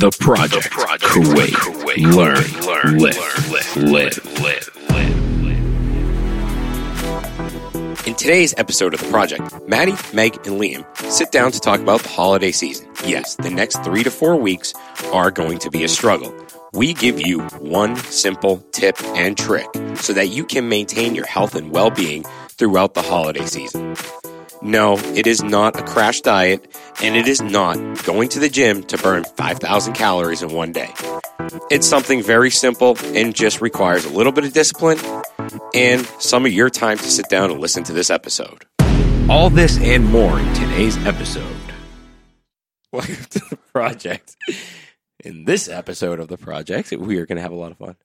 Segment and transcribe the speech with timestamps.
[0.00, 0.70] The project.
[0.70, 1.52] Kuwait.
[2.16, 2.98] Learn.
[2.98, 3.76] Live.
[3.76, 4.40] Live.
[4.40, 4.70] Live.
[8.06, 12.00] In today's episode of The Project, Mahdi, Meg, and Liam sit down to talk about
[12.00, 12.88] the holiday season.
[13.04, 14.72] Yes, the next three to four weeks
[15.12, 16.34] are going to be a struggle.
[16.72, 21.54] We give you one simple tip and trick so that you can maintain your health
[21.54, 23.94] and well being throughout the holiday season.
[24.62, 28.82] No, it is not a crash diet, and it is not going to the gym
[28.84, 30.92] to burn 5,000 calories in one day.
[31.70, 34.98] It's something very simple and just requires a little bit of discipline
[35.74, 38.66] and some of your time to sit down and listen to this episode.
[39.30, 41.56] All this and more in today's episode.
[42.92, 44.36] Welcome to the project.
[45.24, 47.96] In this episode of the project, we are going to have a lot of fun.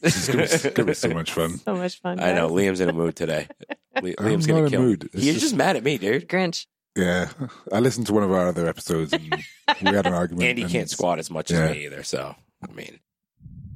[0.00, 1.58] This is gonna, be- it's gonna be so much fun.
[1.58, 2.20] So much fun.
[2.20, 2.48] I know.
[2.48, 3.48] Liam's in a mood today.
[3.96, 4.82] Liam's gonna kill.
[4.82, 5.04] mood.
[5.04, 5.10] me.
[5.14, 6.28] It's He's just- just mad at me, dude.
[6.28, 6.66] Grinch.
[6.96, 7.28] Yeah,
[7.72, 9.34] I listened to one of our other episodes and
[9.82, 10.44] we had an argument.
[10.48, 11.64] Andy and can't squat as much Yeah.
[11.64, 12.02] as me either.
[12.04, 12.36] So,
[12.66, 13.00] I mean,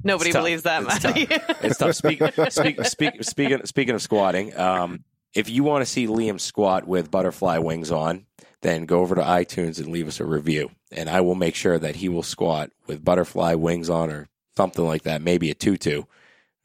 [0.03, 1.27] Nobody believes that, It's Mahdi.
[1.67, 1.95] it's tough.
[1.95, 5.03] Speak, speak, speak, speaking, speaking of squatting, um,
[5.35, 8.25] if you want to see Liam squat with butterfly wings on,
[8.61, 11.77] then go over to iTunes and leave us a review, and I will make sure
[11.77, 14.29] that he will squat with butterfly wings on or
[14.59, 16.03] something like that, maybe a tutu.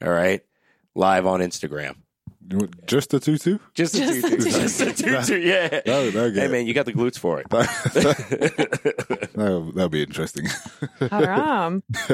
[0.03, 0.41] All right,
[0.95, 1.95] live on Instagram.
[2.85, 3.57] Just a tutu?
[3.73, 4.37] Just a Just a tutu.
[4.37, 4.51] tutu.
[4.51, 5.39] Just a tutu.
[5.39, 5.67] Yeah.
[5.69, 7.49] That, that'll get Hey man, you got the glutes for it.
[9.33, 10.45] that'll, that'll be interesting.
[11.09, 11.81] Haram.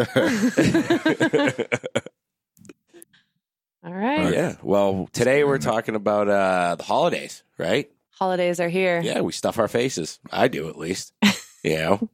[3.84, 4.32] All right.
[4.32, 4.56] yeah.
[4.62, 7.90] Well, today we're talking about uh, the holidays, right?
[8.12, 9.02] Holidays are here.
[9.02, 10.20] Yeah, we stuff our faces.
[10.32, 11.14] I do at least.
[11.64, 12.10] you know,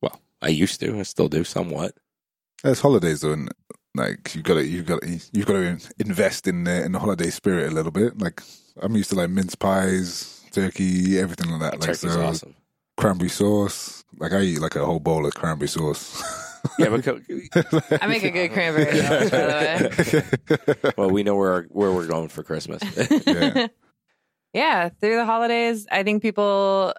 [0.00, 0.96] well, I used to.
[1.00, 1.94] I still do somewhat.
[2.64, 3.50] It's holidays though, and
[3.94, 6.98] like you got to you got to you've got to invest in the in the
[6.98, 8.18] holiday spirit a little bit.
[8.18, 8.42] Like
[8.80, 11.72] I'm used to like mince pies, turkey, everything like that.
[11.80, 12.54] Like Turkey's so, awesome.
[12.96, 14.04] cranberry sauce.
[14.18, 16.44] Like I eat like a whole bowl of cranberry sauce.
[16.76, 17.06] Yeah, but
[18.02, 20.92] I make a good cranberry sauce, by the way.
[20.96, 22.82] well, we know where where we're going for Christmas.
[23.26, 23.68] yeah.
[24.54, 26.94] Yeah, through the holidays, I think people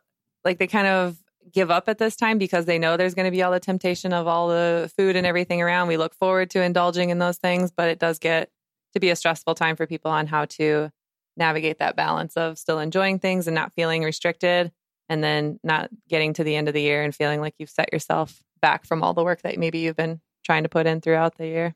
[0.45, 1.17] like they kind of
[1.51, 4.13] give up at this time because they know there's going to be all the temptation
[4.13, 5.87] of all the food and everything around.
[5.87, 8.49] We look forward to indulging in those things, but it does get
[8.93, 10.89] to be a stressful time for people on how to
[11.37, 14.71] navigate that balance of still enjoying things and not feeling restricted
[15.07, 17.91] and then not getting to the end of the year and feeling like you've set
[17.91, 21.37] yourself back from all the work that maybe you've been trying to put in throughout
[21.37, 21.75] the year.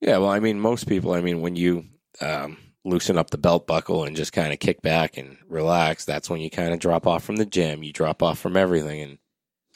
[0.00, 1.12] yeah, well, I mean, most people.
[1.12, 1.86] I mean, when you
[2.20, 6.30] um, loosen up the belt buckle and just kind of kick back and relax, that's
[6.30, 7.82] when you kind of drop off from the gym.
[7.82, 9.18] You drop off from everything, and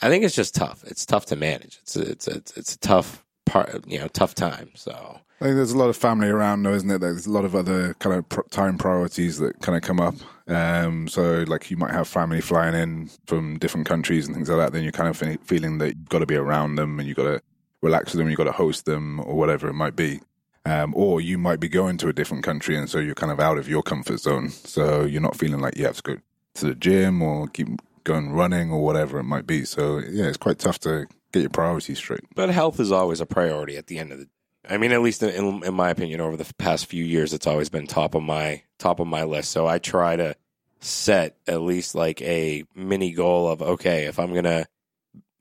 [0.02, 0.82] I think it's just tough.
[0.86, 1.78] It's tough to manage.
[1.82, 3.84] It's a, it's a, it's a tough part.
[3.86, 4.70] You know, tough time.
[4.74, 7.00] So I think there's a lot of family around, though, isn't it?
[7.00, 10.14] There's a lot of other kind of time priorities that kind of come up.
[10.46, 14.58] Um, so, like, you might have family flying in from different countries and things like
[14.58, 14.72] that.
[14.72, 17.16] Then you're kind of fe- feeling that you've got to be around them and you've
[17.16, 17.42] got to
[17.82, 20.20] relax with them, you've got to host them, or whatever it might be.
[20.66, 23.38] Um, or you might be going to a different country, and so you're kind of
[23.38, 24.48] out of your comfort zone.
[24.48, 26.16] So you're not feeling like you have to go
[26.54, 27.68] to the gym or keep
[28.04, 29.64] going running or whatever it might be.
[29.64, 32.24] So yeah, it's quite tough to get your priorities straight.
[32.34, 34.28] But health is always a priority at the end of the.
[34.68, 37.68] I mean, at least in, in my opinion, over the past few years, it's always
[37.68, 39.50] been top of my top of my list.
[39.50, 40.36] So I try to
[40.80, 44.66] set at least like a mini goal of okay, if I'm gonna,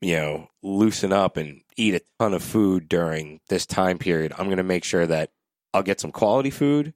[0.04, 4.50] you know, loosen up and eat a ton of food during this time period, I'm
[4.50, 5.30] gonna make sure that
[5.72, 6.92] I'll get some quality food,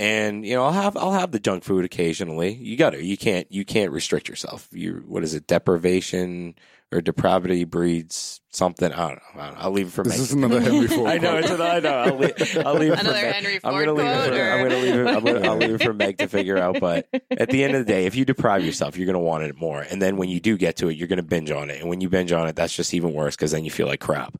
[0.00, 2.52] and you know, I'll have I'll have the junk food occasionally.
[2.54, 4.68] You got to, you can't you can't restrict yourself.
[4.72, 5.46] You what is it?
[5.46, 6.56] Deprivation
[6.92, 8.92] or depravity breeds something.
[8.92, 9.40] I don't know.
[9.40, 9.60] I don't know.
[9.60, 10.20] I'll leave it for This Meg.
[10.20, 11.08] is another Henry Ford.
[11.10, 11.36] I know.
[11.36, 11.90] It's an, I know.
[11.90, 13.34] I'll leave, I'll leave it for Another Meg.
[13.34, 14.28] Henry I'm gonna leave it.
[14.28, 15.06] For, or- I'm gonna leave it.
[15.06, 16.80] I'm gonna, I'll leave it for Meg to figure out.
[16.80, 19.56] But at the end of the day, if you deprive yourself, you're gonna want it
[19.56, 19.80] more.
[19.82, 21.80] And then when you do get to it, you're gonna binge on it.
[21.80, 24.00] And when you binge on it, that's just even worse because then you feel like
[24.00, 24.36] crap.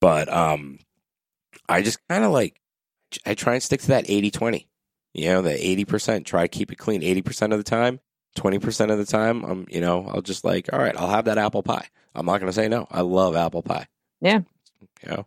[0.00, 0.78] But um,
[1.68, 2.58] I just kind of like
[3.26, 4.66] I try and stick to that 80-20.
[5.12, 6.24] You know, the eighty percent.
[6.24, 7.98] Try to keep it clean eighty percent of the time.
[8.36, 11.24] Twenty percent of the time, I'm you know I'll just like all right, I'll have
[11.24, 11.88] that apple pie.
[12.14, 12.86] I'm not gonna say no.
[12.90, 13.86] I love apple pie.
[14.20, 14.40] Yeah.
[15.02, 15.26] You know.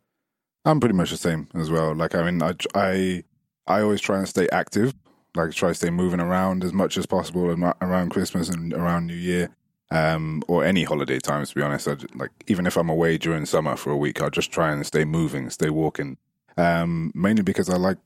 [0.66, 1.94] I'm pretty much the same as well.
[1.94, 3.24] Like, I mean, I, I,
[3.68, 4.94] I always try and stay active.
[5.36, 9.08] Like, try to stay moving around as much as possible am- around Christmas and around
[9.08, 9.50] New Year,
[9.92, 11.50] um, or any holiday times.
[11.50, 14.22] To be honest, I, ju- like even if I'm away during summer for a week,
[14.22, 16.18] I'll just try and stay moving, stay walking.
[16.56, 17.98] Um, mainly because I like,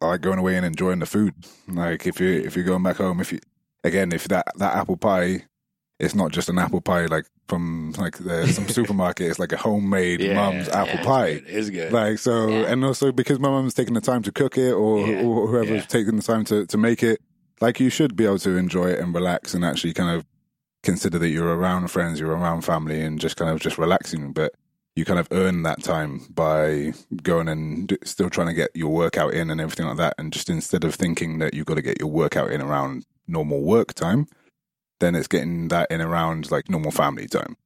[0.00, 1.34] I like going away and enjoying the food.
[1.66, 3.40] Like, if you if you're going back home, if you
[3.84, 5.44] again, if that that apple pie
[6.00, 9.28] it's not just an apple pie like from like the, some supermarket.
[9.30, 11.34] It's like a homemade Yeah, mum's yeah, apple it's pie.
[11.34, 11.44] good.
[11.46, 11.92] It's good.
[11.92, 12.66] Like so, Yeah.
[12.72, 15.82] and also because my mum's taking the time to cook it, or, Yeah, or whoever's
[15.82, 15.86] yeah.
[15.86, 17.20] taking the time to, to make it,
[17.60, 20.26] like you should be able to enjoy it and relax and actually kind of
[20.82, 24.32] consider that you're around friends, you're around family, and just kind of just relaxing.
[24.32, 24.52] But
[24.96, 26.92] you kind of earn that time by
[27.22, 30.14] going and still trying to get your workout in and everything like that.
[30.18, 33.62] And just instead of thinking that you've got to get your workout in around normal
[33.62, 34.26] work time,
[35.00, 37.56] then it's getting that in around like normal family time.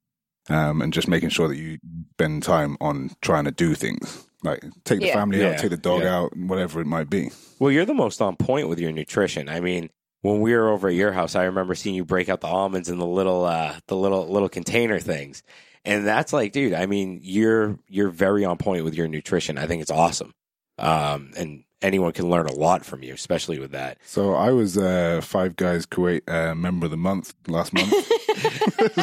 [0.50, 1.78] Um, and just making sure that you
[2.14, 5.14] spend time on trying to do things like take the Yeah.
[5.14, 5.49] family Yeah.
[5.50, 6.16] out, take the dog Yeah.
[6.20, 7.31] out, whatever it might be.
[7.58, 9.49] Well, you're the most on point with your nutrition.
[9.49, 9.90] I mean,
[10.22, 12.88] when we were over at your house, I remember seeing you break out the almonds
[12.88, 15.43] in the little, uh, the little little container things,
[15.84, 16.72] and that's like, dude.
[16.72, 19.58] I mean, you're you're very on point with your nutrition.
[19.58, 20.32] I think it's awesome,
[20.78, 23.98] um, and anyone can learn a lot from you, especially with that.
[24.04, 27.92] So I was uh, Five Guys Kuwait uh, member of the month last month.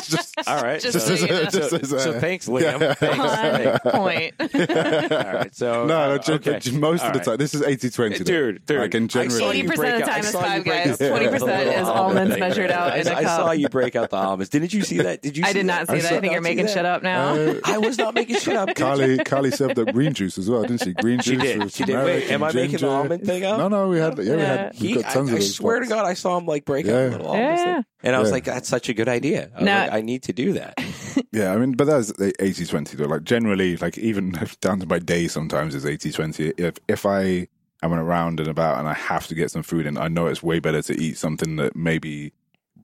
[0.06, 1.44] Just, All right, Just so, so you know.
[1.45, 2.80] just so, as a- so thanks, Liam.
[2.80, 2.94] Yeah.
[2.94, 3.86] Thanks.
[3.86, 4.33] On point.
[5.12, 6.60] All right, so no, uh, no, just, okay.
[6.60, 7.25] just most All of the right.
[7.25, 7.38] time.
[7.38, 8.24] This is 80 20.
[8.24, 9.54] Dude, dude, Like in I saw general.
[9.54, 12.39] you 80% of the out- time is saw Five Guys, 20% is almond almonds thing.
[12.39, 14.50] measured out I, in a I saw you break out the almonds.
[14.50, 15.21] Didn't you see that?
[15.21, 15.44] Did you?
[15.45, 16.13] I did not see that.
[16.13, 17.33] I think you're making shit up now.
[17.36, 18.68] Uh, I was not making shit up.
[18.69, 18.78] dude.
[18.78, 20.94] Carly, Carly served up green juice as well, didn't she?
[20.94, 21.42] Green She juice.
[21.44, 21.63] did.
[21.63, 21.95] with She did.
[22.06, 23.58] Wait, am I making the almond thing up?
[23.58, 25.56] No, no, we had, yeah, we had, we He, got I, tons I of those
[25.56, 26.02] swear to spots.
[26.02, 27.08] God, I saw him like break out Yeah.
[27.08, 27.74] a little almonds Yeah.
[27.76, 27.86] thing.
[28.04, 28.34] And I was Yeah.
[28.34, 29.50] like, that's such a good idea.
[29.54, 30.76] I, was Now- like, I need to do that.
[31.32, 33.06] Yeah, I mean, but that's 80 20 though.
[33.08, 34.32] Like, generally, like, even
[34.62, 36.54] down to my day sometimes is 80 20.
[36.58, 37.48] If, if I
[37.84, 40.42] am around and about and I have to get some food in, I know it's
[40.44, 42.32] way better to eat something that maybe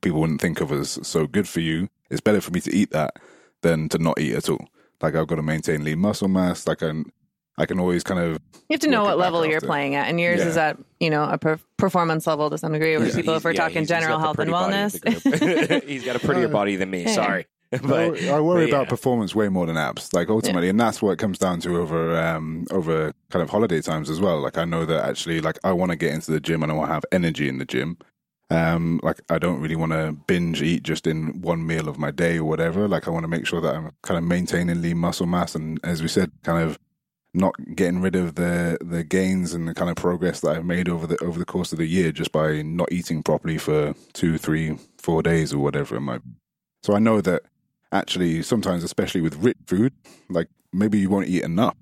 [0.01, 1.89] people wouldn't think of as so good for you.
[2.09, 3.15] It's better for me to eat that
[3.61, 4.67] than to not eat at all.
[5.01, 6.67] Like, I've got to maintain lean muscle mass.
[6.67, 6.91] Like, I,
[7.57, 8.33] I can always kind of
[8.69, 9.67] You have to know what level you're after.
[9.67, 10.47] playing at, and yours Yeah.
[10.47, 12.95] is at you know a per- performance level to some degree.
[12.97, 14.75] Where He's- people, if we're yeah, talking he's- he's general got health and pretty body
[14.85, 17.03] of wellness, he's got a prettier body than me.
[17.03, 17.13] Yeah.
[17.13, 17.45] Sorry.
[17.73, 18.89] I But worry- I worry but about yeah.
[18.89, 22.17] performance way more than apps, Like ultimately, and that's what it comes down to over
[22.17, 24.39] um, over kind of holiday times as well.
[24.41, 26.75] Like I know that actually, like I want to get into the gym and I
[26.75, 27.97] want to have energy in the gym.
[28.49, 32.11] Um, like I don't really want to binge eat just in one meal of my
[32.11, 32.85] day or whatever.
[32.89, 35.79] Like I want to make sure that I'm kind of maintaining lean muscle mass and,
[35.85, 36.77] as we said, kind of
[37.33, 40.89] not getting rid of the the gains and the kind of progress that I've made
[40.89, 44.37] over the over the course of the year just by not eating properly for two,
[44.37, 46.31] three, four days or whatever it might be.
[46.83, 47.43] So I know that
[47.91, 49.93] actually sometimes, especially with rich food,
[50.29, 51.75] like maybe you won't eat enough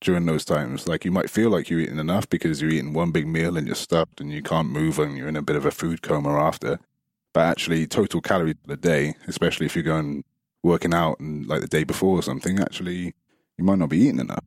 [0.00, 0.88] during those times.
[0.88, 3.66] Like you might feel like you're eating enough because you're eating one big meal and
[3.66, 6.30] you're stuffed and you can't move and you're in a bit of a food coma
[6.30, 6.78] after.
[7.34, 10.24] But actually, total calories for the day, especially if you're going
[10.62, 13.14] working out and like the day before or something, actually
[13.58, 14.44] you might not be eating enough.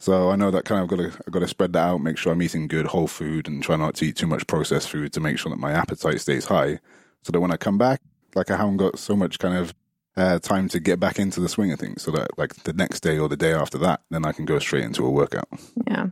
[0.00, 2.32] So I know that kind of got to got to spread that out, make sure
[2.32, 5.20] I'm eating good whole food and try not to eat too much processed food to
[5.20, 6.78] make sure that my appetite stays high.
[7.22, 8.00] So that when I come back,
[8.34, 9.74] like I haven't got so much kind of
[10.16, 12.02] uh, time to get back into the swing of things.
[12.02, 14.58] So that like the next day or the day after that, then I can go
[14.60, 15.48] straight into a workout.
[15.86, 16.06] Yeah.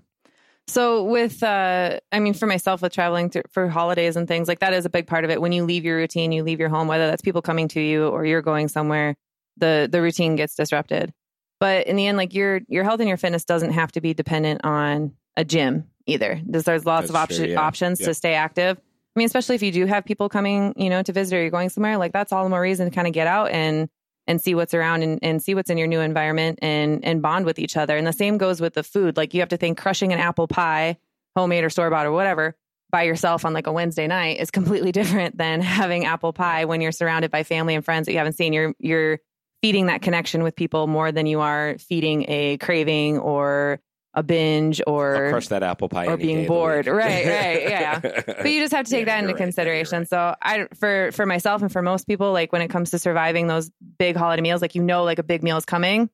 [0.69, 4.73] So with uh I mean for myself with traveling for holidays and things like that
[4.73, 5.41] is a big part of it.
[5.41, 8.09] When you leave your routine, you leave your home, whether that's people coming to you
[8.09, 9.17] or you're going somewhere,
[9.57, 11.13] the the routine gets disrupted.
[11.61, 14.15] But in the end like your your health and your fitness doesn't have to be
[14.15, 16.41] dependent on a gym either.
[16.47, 17.61] There's, there's lots That's of option, true, yeah.
[17.61, 18.07] options Yeah.
[18.09, 18.79] to stay active.
[18.79, 21.51] I mean, especially if you do have people coming, you know, to visit or you're
[21.51, 23.89] going somewhere, like that's all the more reason to kind of get out and
[24.29, 27.47] and see what's around and, and see what's in your new environment and and bond
[27.47, 27.97] with each other.
[27.97, 29.17] And the same goes with the food.
[29.17, 30.99] Like you have to think crushing an apple pie,
[31.35, 32.57] homemade or store bought or whatever,
[32.91, 36.81] by yourself on like a Wednesday night is completely different than having apple pie when
[36.81, 38.53] you're surrounded by family and friends that you haven't seen.
[38.53, 39.19] You're you're
[39.67, 43.81] feeding that connection with people more than you are feeding a craving or
[44.15, 46.87] a binge I'll or crush that apple pie or being day of the bored.
[46.87, 47.99] Right, right, yeah.
[48.01, 49.43] but you just have to take Yeah, that into right.
[49.43, 49.99] Consideration.
[49.99, 50.09] right.
[50.09, 53.49] So I for for myself and for most people, like when it comes to surviving
[53.49, 56.09] those big holiday meals, like you know, like a big meal is coming.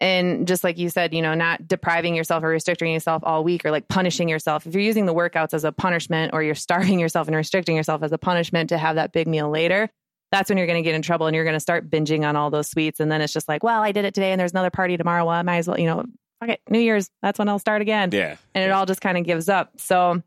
[0.00, 3.64] And just like you said, you know, not depriving yourself or restricting yourself all week
[3.66, 4.66] or like punishing yourself.
[4.66, 8.02] If you're using the workouts as a punishment or you're starving yourself and restricting yourself
[8.02, 9.88] as a punishment to have that big meal later,
[10.32, 12.36] that's when you're going to get in trouble and you're going to start binging on
[12.36, 13.00] all those sweets.
[13.00, 15.24] And then it's just like, well, I did it today and there's another party tomorrow.
[15.24, 16.04] Well, I might as well, you know,
[16.40, 18.36] fuck it, New Year's, that's when I'll start again yeah.
[18.54, 19.72] and it all just kind of gives up.
[19.78, 20.22] So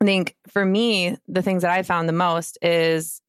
[0.00, 3.20] I think for me, the things that I found the most is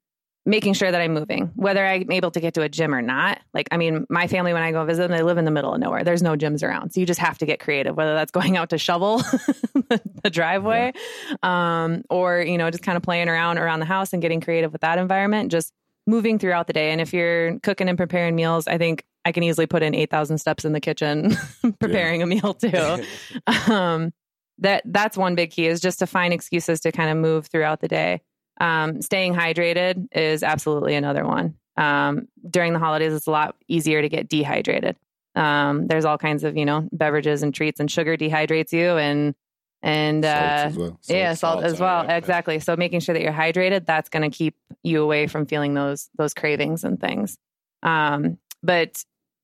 [0.45, 3.41] making sure that I'm moving, whether I'm able to get to a gym or not.
[3.53, 5.73] Like, I mean, my family, when I go visit them, they live in the middle
[5.73, 6.05] of nowhere.
[6.05, 6.91] There's no gyms around.
[6.91, 9.17] So you just have to get creative, whether that's going out to shovel
[10.23, 10.93] the driveway
[11.43, 14.71] um, or, you know, just kind of playing around around the house and getting creative
[14.71, 15.73] with that environment, just
[16.07, 16.91] moving throughout the day.
[16.91, 20.37] And if you're cooking and preparing meals, I think I can easily put in 8,000
[20.37, 21.37] steps in the kitchen
[21.79, 23.05] preparing a meal too
[23.71, 24.13] um,
[24.59, 27.81] that that's one big key is just to find excuses to kind of move throughout
[27.81, 28.21] the day.
[28.59, 31.55] Um, staying hydrated is absolutely another one.
[31.75, 34.95] Um, during the holidays, it's a lot easier to get dehydrated.
[35.35, 39.35] Um, there's all kinds of you know beverages and treats, and sugar dehydrates you, and
[39.83, 40.99] and Salt uh, as well.
[41.07, 42.03] yeah, salt salt, as well.
[42.05, 42.17] yeah.
[42.17, 42.59] Exactly.
[42.59, 46.09] So making sure that you're hydrated, that's going to keep you away from feeling those
[46.17, 47.37] those cravings and things.
[47.83, 49.03] Um, but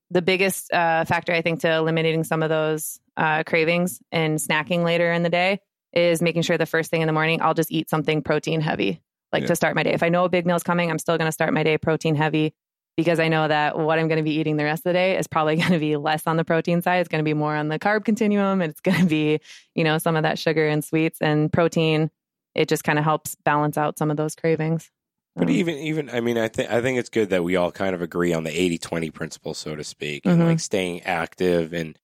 [0.09, 4.83] the biggest uh, factor, I think, to eliminating some of those uh, cravings and snacking
[4.83, 5.59] later in the day
[5.91, 9.01] is making sure the first thing in the morning I'll just eat something protein heavy,
[9.31, 9.47] like Yeah.
[9.49, 9.93] to start my day.
[9.93, 12.15] If I know a big meal's coming, I'm still going to start my day protein
[12.15, 12.53] heavy
[12.97, 15.17] because I know that what I'm going to be eating the rest of the day
[15.17, 16.97] is probably going to be less on the protein side.
[16.99, 19.39] It's going to be more on the carb continuum, and it's going to be
[19.75, 22.09] you know some of that sugar and sweets and protein.
[22.55, 24.91] It just kind of helps balance out some of those cravings.
[25.35, 27.71] But Um, even even I mean I think I think it's good that we all
[27.71, 30.45] kind of agree on the 80-20 principle so to speak and Mhm.
[30.45, 31.97] like staying active and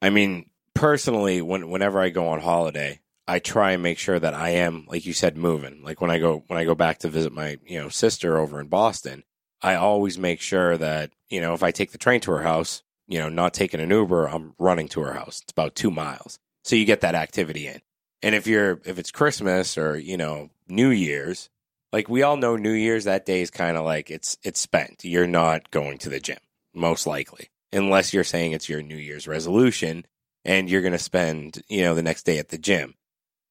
[0.00, 4.32] I mean personally when whenever I go on holiday I try and make sure that
[4.32, 7.08] I am like you said moving like when I go when I go back to
[7.08, 9.24] visit my you know sister over in Boston
[9.62, 12.82] I always make sure that you know if I take the train to her house
[13.06, 16.38] you know not taking an Uber I'm running to her house it's about 2 miles
[16.64, 17.80] so you get that activity in
[18.22, 21.50] and if you're if it's Christmas or you know New Year's
[21.92, 25.04] like we all know New Year's that day is kind of like it's it's spent.
[25.04, 26.38] You're not going to the gym
[26.74, 30.04] most likely unless you're saying it's your New Year's resolution
[30.44, 32.94] and you're going to spend, you know, the next day at the gym.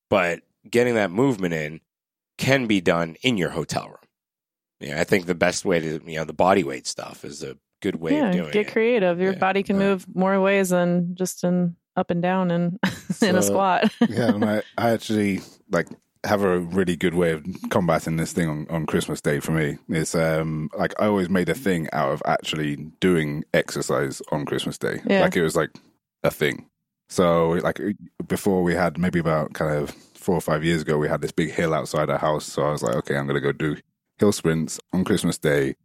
[0.10, 1.82] But getting that movement in
[2.38, 3.98] can be done in your hotel room.
[4.80, 7.58] Yeah, I think the best way to, you know, the body weight stuff is a
[7.82, 8.72] good way yeah, of doing get it.
[8.72, 9.20] creative.
[9.20, 9.88] Your Yeah, body can yeah.
[9.90, 12.80] move more ways than just in up and down and
[13.22, 13.92] in a squat.
[14.10, 15.88] yeah, and I, I actually like
[16.26, 19.78] have a really good way of combating this thing on, on Christmas Day for me.
[19.90, 24.78] It's um like I always made a thing out of actually doing exercise on Christmas
[24.78, 25.02] Day.
[25.06, 25.22] Yeah.
[25.22, 25.72] Like it was like
[26.24, 26.68] a thing.
[27.08, 27.80] So like
[28.28, 31.32] before we had maybe about kind of four or five years ago we had this
[31.32, 32.46] big hill outside our house.
[32.46, 33.78] So I was like, okay, I'm gonna go do
[34.20, 35.76] hill sprints on Christmas Day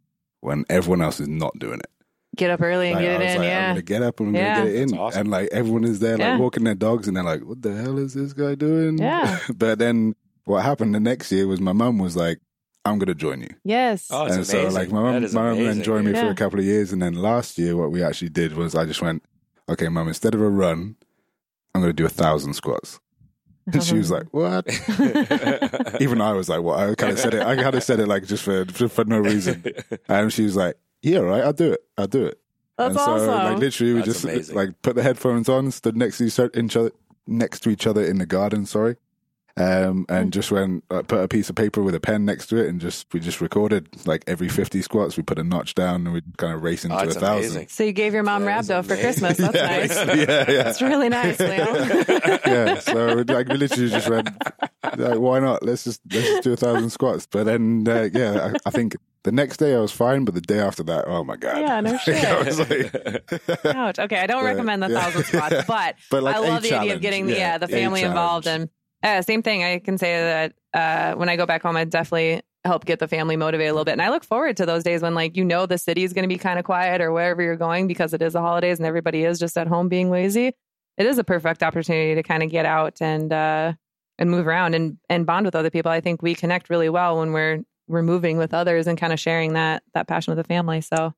[0.41, 1.87] when everyone else is not doing it.
[2.35, 3.41] get up early and Like, get I it was in.
[3.41, 4.55] like, I'm gonna get up and I'm Yeah.
[4.57, 5.19] gonna get it in, awesome.
[5.21, 6.37] and like everyone is there, like Yeah.
[6.37, 9.39] walking their dogs, and they're like, "What the hell is this guy doing?" Yeah.
[9.55, 12.39] but then what happened the next year was my mum was like,
[12.83, 14.07] "I'm gonna join you," Yes.
[14.11, 16.21] Oh, it's and so like my That mum, my mum then joined me dude.
[16.21, 18.83] for a couple of years, and then last year what we actually did was I
[18.85, 19.23] just went,
[19.69, 20.97] "Okay, mum, instead of a run,
[21.73, 22.99] I'm gonna do a thousand squats."
[23.73, 24.67] And she was like, "What?"
[26.01, 27.41] Even I was like, "What?" I kind of said it.
[27.41, 29.63] I kind of said it like just for for, for no reason.
[30.07, 31.43] And she was like, "Yeah, right.
[31.43, 31.79] I'll do it.
[31.97, 32.39] I'll do it."
[32.77, 33.27] That's and so, awesome.
[33.27, 34.55] like literally, we That's just amazing.
[34.55, 36.91] like put the headphones on, stood next to each other-
[37.25, 38.65] next to each other in the garden.
[38.65, 38.97] Sorry,
[39.57, 42.57] um, and just went uh, put a piece of paper with a pen next to
[42.57, 45.15] it, and just we just recorded like every fifty squats.
[45.17, 47.51] We put a notch down, and we kind of race into Oh, a thousand.
[47.51, 47.67] amazing.
[47.69, 48.95] so you gave your mom That is rhabdo for.
[48.97, 49.37] Christmas.
[49.37, 49.95] That's yeah, nice.
[50.07, 50.63] yeah, yeah.
[50.63, 52.39] That's really nice, Leo.
[52.45, 54.29] yeah, so like we literally just went,
[54.97, 55.63] like, why not?
[55.63, 57.25] Let's just let's just do a thousand squats.
[57.29, 60.41] But then, uh, yeah, I, I think the next day I was fine, but the
[60.41, 62.23] day after that, oh my god, Yeah, no shit.
[62.25, 63.99] I was like, Ouch.
[63.99, 64.99] Okay, I don't Yeah, recommend the yeah.
[64.99, 67.57] thousand squats, but, But, like, I a love the idea of getting the Yeah, yeah,
[67.57, 68.69] the family involved and
[69.05, 69.63] uh, same thing.
[69.63, 73.07] I can say that uh, when I go back home, I definitely help get the
[73.07, 75.45] family motivated a little bit, and I look forward to those days when like you
[75.45, 78.13] know the city is going to be kind of quiet or wherever you're going because
[78.13, 80.47] it is the holidays and everybody is just at home being lazy.
[80.97, 83.73] It is a perfect opportunity to kind of get out and uh,
[84.17, 85.91] and move around and and bond with other people.
[85.91, 89.19] I think we connect really well when we're we're moving with others and kind of
[89.19, 90.81] sharing that that passion with the family.
[90.81, 91.13] So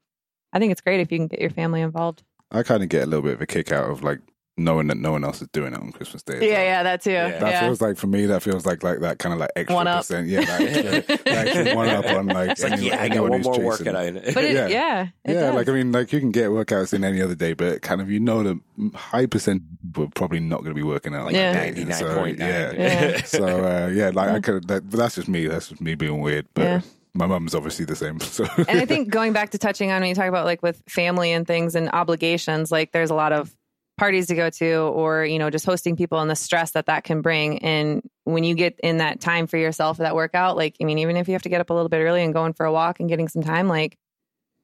[0.52, 2.24] I think it's great if you can get your family involved.
[2.52, 4.20] I kind of get a little bit of a kick out of like
[4.58, 6.36] knowing that no one else is doing it on Christmas Day.
[6.48, 6.64] Yeah, well.
[6.64, 7.12] yeah, that too.
[7.12, 7.28] Yeah.
[7.28, 7.40] Yeah.
[7.40, 8.26] That feels like for me.
[8.26, 10.00] That feels like like that kind of like extra One up.
[10.00, 10.28] percent.
[10.28, 12.50] Yeah, that extra, that extra one up on like.
[12.52, 13.66] It's like, yeah, I got one more chasing.
[13.66, 14.14] workout in.
[14.34, 14.68] but it, Yeah.
[14.68, 17.54] yeah, it yeah, like I mean, like you can get workouts in any other day,
[17.54, 18.60] but kind of you know the
[18.96, 19.62] high percent
[19.96, 21.26] we're probably not going to be working out.
[21.28, 21.54] like Yeah.
[21.54, 21.92] that day.
[21.92, 22.40] So, 99.9.
[22.40, 22.72] Yeah.
[22.74, 23.22] Yeah.
[23.24, 24.68] So uh, yeah, like I could.
[24.68, 25.48] That, but that's just me.
[25.48, 26.46] That's just me being weird.
[26.54, 26.82] But Yeah.
[27.14, 28.20] my mum's obviously the same.
[28.28, 30.82] So and I think going back to touching on when you talk about like with
[30.88, 33.56] family and things and obligations, like there's a lot of
[33.98, 37.04] parties to go to or, you know, just hosting people and the stress that that
[37.04, 37.60] can bring.
[37.60, 41.00] And when you get in that time for yourself for that workout, like, I mean,
[41.00, 42.72] even if you have to get up a little bit early and going for a
[42.72, 43.98] walk and getting some time, like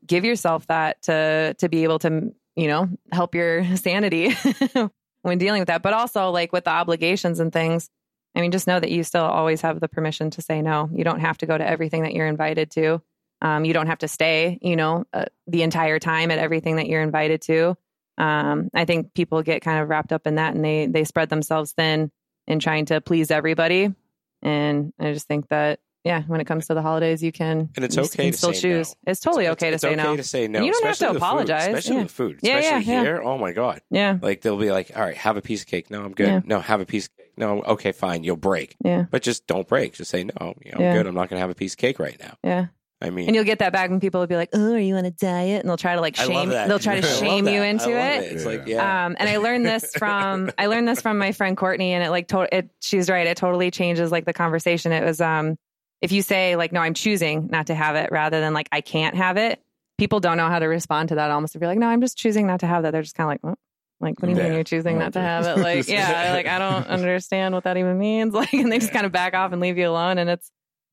[0.06, 4.36] give yourself that to, to be able to, you know, help your sanity
[5.24, 5.82] when dealing with that.
[5.82, 7.90] But also like with the obligations and things,
[8.36, 10.90] I mean, just know that you still always have the permission to say no.
[10.94, 13.02] You don't have to go to everything that you're invited to.
[13.42, 16.88] Um, you don't have to stay, you know, uh, the entire time at everything that
[16.88, 17.76] you're invited to.
[18.18, 21.30] Um, I think people get kind of wrapped up in that and they they spread
[21.30, 22.12] themselves thin
[22.48, 23.94] in trying to please everybody.
[24.42, 27.86] And I just think that yeah, when it comes to the holidays, you can And
[27.86, 28.90] it's okay to still say choose.
[29.06, 29.12] no.
[29.12, 30.18] It's totally It's- okay to it's say okay no.
[30.18, 30.58] to say no.
[30.60, 31.68] And you don't have to the food, apologize.
[31.68, 32.04] especially Yeah.
[32.04, 33.04] the food, Yeah, especially yeah, yeah.
[33.04, 33.22] here.
[33.24, 33.80] Oh my god!
[33.90, 36.46] Yeah, Like they'll be like, "All right, have a piece of cake." No, I'm good.
[36.46, 37.32] No, have a piece of cake.
[37.38, 38.24] No, okay, fine.
[38.26, 39.94] You'll break, yeah, but just don't break.
[39.94, 40.54] Just say no.
[40.64, 41.08] You know, I'm good.
[41.08, 42.36] I'm not going to have a piece of cake right now.
[42.44, 42.66] yeah.
[43.04, 44.96] I mean, And you'll get that back when people will be like, "Oh, are you
[44.96, 46.50] on a diet?" And they'll try to like shame.
[46.50, 48.32] They'll try to shame you into love it.
[48.32, 48.50] It's Yeah.
[48.50, 49.06] like, yeah.
[49.06, 52.10] Um, and I learned this from I learned this from my friend Courtney, and it
[52.10, 52.70] like to- it.
[52.82, 53.28] She's right.
[53.28, 54.92] It totally changes like the conversation.
[54.94, 55.58] It was um,
[56.02, 58.82] if you say like, "No, I'm choosing not to have it," rather than like, "I
[58.82, 59.62] can't have it."
[59.98, 61.30] People don't know how to respond to that.
[61.30, 63.30] Almost if you're like, "No, I'm just choosing not to have that," they're just kind
[63.30, 63.58] of like?
[64.00, 65.62] Like, what do you mean you're choosing not to have it?
[65.62, 68.34] Like, yeah, like I don't understand what that even means.
[68.34, 70.18] Like, and they just kind of back off and leave you alone.
[70.18, 70.52] And it's,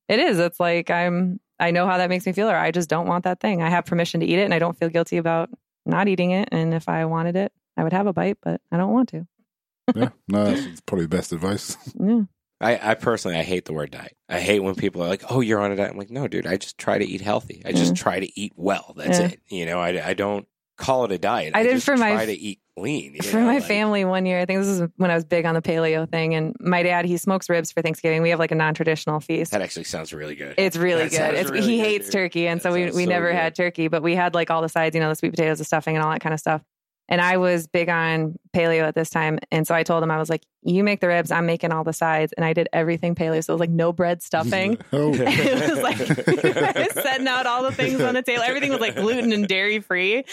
[0.09, 0.39] it is.
[0.39, 1.41] It's like I'm.
[1.61, 3.63] I know how that makes me feel, or I just don't want that thing.
[3.63, 5.51] I have permission to eat it, and I don't feel guilty about
[5.87, 6.49] not eating it.
[6.53, 9.27] And if I wanted it, I would have a bite, but I don't want to.
[9.95, 11.77] yeah, no, that's probably the best advice.
[12.01, 12.23] Yeah.
[12.63, 14.15] I, I personally, I hate the word diet.
[14.29, 16.47] I hate when people are like, "Oh, you're on a diet." I'm like, "No, dude.
[16.47, 17.63] I just try to eat healthy.
[17.65, 18.03] I just Yeah.
[18.03, 18.93] try to eat well.
[18.99, 19.29] That's Yeah.
[19.29, 19.41] it.
[19.49, 21.57] You know, I, I don't call it a diet.
[21.57, 23.15] I did just for my- try to eat clean.
[23.15, 25.45] you For my like- family one year, I think this is when I was big
[25.47, 28.23] on the paleo thing, and my dad he smokes ribs for Thanksgiving.
[28.23, 29.53] We have like a non-traditional feast.
[29.53, 30.55] That actually sounds really good.
[30.59, 31.41] It's really That good.
[31.41, 32.13] It's, really he good, hates dude.
[32.13, 33.37] turkey, and That so we we so never good.
[33.37, 35.65] had turkey, but we had like all the sides, you know, the sweet potatoes, the
[35.65, 36.63] stuffing, and all that kind of stuff.
[37.13, 40.19] And I was big on paleo at this time, and so I told him I
[40.19, 43.17] was like, "You make the ribs, I'm making all the sides," and I did everything
[43.17, 43.43] paleo.
[43.45, 44.79] So it was like no bread stuffing.
[44.93, 48.45] oh, it was like setting out all the things on the table.
[48.45, 50.25] Everything was like gluten and dairy free.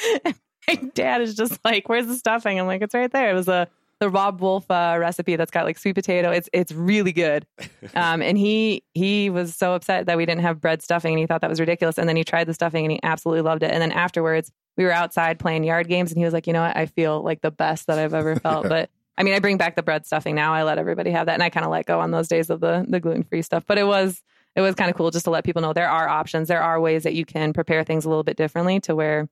[0.67, 3.47] My dad is just like, "Where's the stuffing?" I'm like, "It's right there." It was
[3.47, 3.67] a
[3.99, 6.31] the Robb Wolf uh, recipe that's got like sweet potato.
[6.31, 7.45] It's it's really good.
[7.95, 11.25] Um, and he he was so upset that we didn't have bread stuffing, and he
[11.25, 11.97] thought that was ridiculous.
[11.97, 13.71] And then he tried the stuffing, and he absolutely loved it.
[13.71, 16.63] And then afterwards, we were outside playing yard games, and he was like, "You know
[16.63, 16.75] what?
[16.75, 19.75] I feel like the best that I've ever felt." but I mean, I bring back
[19.75, 20.53] the bread stuffing now.
[20.53, 22.59] I let everybody have that, and I kind of let go on those days of
[22.59, 23.63] the the gluten free stuff.
[23.65, 24.21] But it was
[24.55, 26.49] it was kind of cool just to let people know there are options.
[26.49, 29.29] There are ways that you can prepare things a little bit differently to where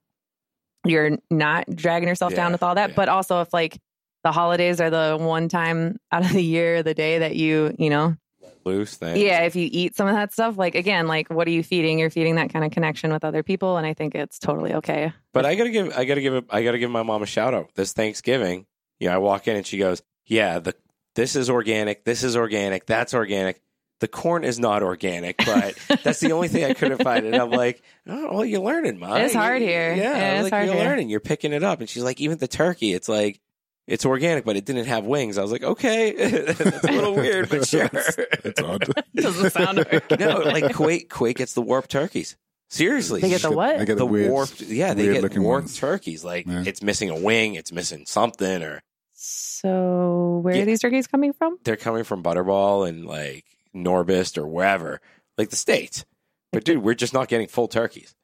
[0.88, 2.90] you're not dragging yourself Yeah, down with all that.
[2.90, 2.96] yeah.
[2.96, 3.78] But also, if like
[4.24, 7.90] the holidays are the one time out of the year, the day that you you
[7.90, 8.16] know
[8.64, 9.16] Loose thing.
[9.16, 11.98] yeah, if you eat some of that stuff, like again, like what are you feeding?
[12.00, 15.12] You're feeding that kind of connection with other people, and I think it's totally okay.
[15.32, 17.70] But I gotta give I gotta give I gotta give my mom a shout out.
[17.76, 18.66] This Thanksgiving,
[18.98, 20.74] you know, I walk in and she goes, "Yeah, the
[21.14, 23.62] this is organic, this is organic, that's organic.
[24.00, 25.74] The corn is not organic, but
[26.04, 29.16] that's the only thing I couldn't find." And I'm like, "Oh, well, you're learning, mom.
[29.22, 29.94] It's hard here.
[29.94, 30.84] Yeah, Yeah, it's like, hard you're here.
[30.84, 31.08] learning.
[31.08, 33.40] You're picking it up." And she's like, "Even the turkey, it's like."
[33.88, 35.38] It's organic, but it didn't have wings.
[35.38, 36.10] I was like, okay,
[36.52, 37.88] that's a little weird, but sure.
[37.92, 38.84] it's odd.
[39.14, 40.18] Doesn't sound organic.
[40.18, 42.36] no, like Kuwait, Kuwait gets the warped turkeys.
[42.68, 43.78] Seriously, They get the what?
[43.78, 45.76] They get the the, weird, warped yeah they get warped ones.
[45.78, 46.64] turkeys like Yeah.
[46.66, 50.62] it's missing a wing it's missing something or So where Yeah.
[50.62, 51.58] are these turkeys coming from?
[51.64, 53.44] they're coming from butterball and like
[53.76, 55.00] Norbest or wherever
[55.38, 56.04] like the states.
[56.52, 58.14] But dude we're just not getting full turkeys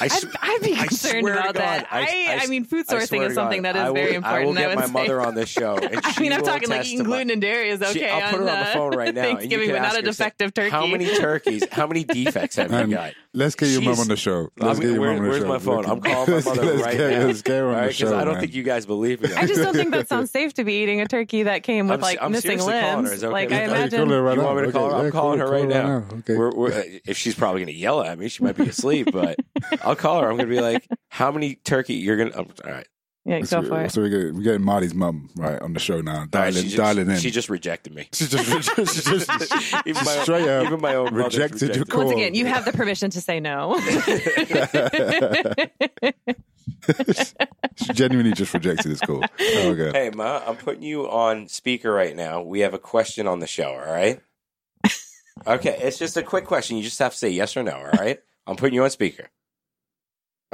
[0.00, 1.86] I I'd, s- I'd be I concerned swear about God, that.
[1.90, 4.12] I- I, I- I, mean, food sourcing is something God, that is I will, very
[4.12, 4.46] I important.
[4.48, 4.92] will get would my say.
[4.92, 7.78] mother on this show and I mean, I'm talking like eating gluten and dairy is
[7.80, 8.10] She- okay.
[8.10, 10.52] I'll put her on the phone right now Thanksgiving, but not ask a her, defective
[10.54, 10.70] turkey.
[10.70, 14.02] how many turkeys how many defects have you Man, got Let's get your She's- mom
[14.02, 14.50] on the show.
[14.60, 15.48] I Let's mean, get your where- mom on the where's show.
[15.48, 15.76] my phone?
[15.78, 17.26] Look- I'm calling my mother let's right get, now.
[17.26, 18.16] Let's get her on the because show.
[18.18, 19.32] I don't think you guys believe me.
[19.32, 22.00] I just don't think that sounds safe to be eating a turkey that came with
[22.02, 23.08] like missing limbs.
[23.08, 23.14] her.
[23.14, 23.60] Is it okay Like I you?
[23.70, 23.98] Yeah, imagine.
[23.98, 24.46] call her right You now.
[24.46, 24.96] want me to call her?
[24.96, 26.04] Okay, I'm calling her right now.
[26.18, 26.36] Okay.
[26.36, 29.36] We're, we're, if she's probably going to yell at me, she might be asleep, but
[29.82, 30.28] I'll call her.
[30.28, 32.86] I'm going to be like, how many turkey you're going to, all right.
[33.26, 33.90] Yeah, go so, for it.
[33.90, 36.12] So we're getting, we're getting Mahdi's mum right on the show now.
[36.12, 37.18] All right, Dialing, she just, dialing in.
[37.18, 38.06] She just rejected me.
[38.12, 39.30] she just, she just,
[39.86, 42.04] even, my, straight up even my own mother's rejected your call.
[42.04, 43.80] Once again, you have the permission to say no.
[47.76, 49.24] she genuinely just rejected this call.
[49.24, 49.90] Oh, okay.
[49.98, 52.42] Hey, Ma, I'm putting you on speaker right now.
[52.42, 54.20] We have a question on the show, all right?
[55.46, 56.76] Okay, it's just a quick question.
[56.76, 58.18] You just have to say yes or no, all right?
[58.46, 59.28] I'm putting you on speaker.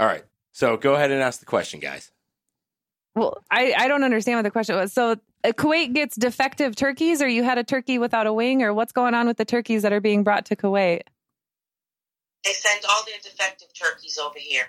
[0.01, 0.25] All right.
[0.53, 2.11] So go ahead and ask the question, guys.
[3.15, 4.93] well, I, I don't understand what the question was.
[4.95, 5.13] So
[5.45, 8.93] uh, Kuwait gets defective turkeys, or you had a turkey without a wing, or what's
[8.93, 11.03] going on with the turkeys that are being brought to Kuwait?
[12.45, 14.65] They send all their defective turkeys over here.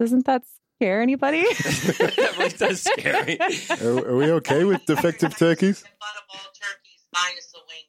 [0.00, 0.42] Doesn't that
[0.78, 1.42] scare anybody?
[1.42, 3.38] that really does scare me.
[3.38, 5.82] Are, are we okay with defective turkeys?
[5.82, 7.82] Butterball turkeys minus the wing.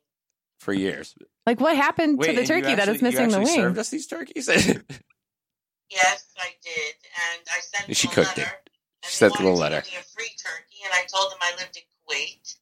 [0.60, 1.16] For years.
[1.48, 3.48] like what happened Wait, to the turkey that actually- is missing you the wing?
[3.48, 4.50] served us these turkeys?
[5.90, 6.96] Yes, I did,
[7.32, 8.52] and I sent them She a cooked letter.
[8.66, 8.70] it.
[9.06, 9.82] She sent them a wanted to letter.
[9.82, 12.56] give me a free turkey, and I told them I lived in Kuwait.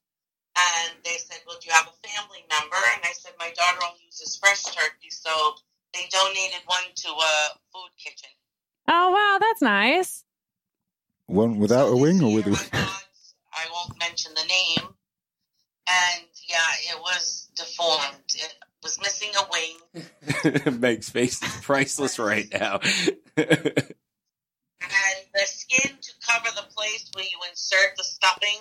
[0.55, 3.79] And they said, "Well, do you have a family member?" And I said, "My daughter
[3.85, 5.55] only uses fresh turkey, so
[5.93, 8.29] they donated one to a food kitchen."
[8.87, 10.25] Oh wow, that's nice.
[11.25, 13.03] One without a wing or with a year I got-
[13.53, 14.95] I won't mention the name.
[15.87, 18.23] And yeah, it was deformed.
[18.35, 20.79] It was missing a wing.
[20.79, 22.79] Meg's face is priceless right now.
[23.37, 23.57] and
[25.33, 28.59] the skin to cover the place where you insert the stuffing.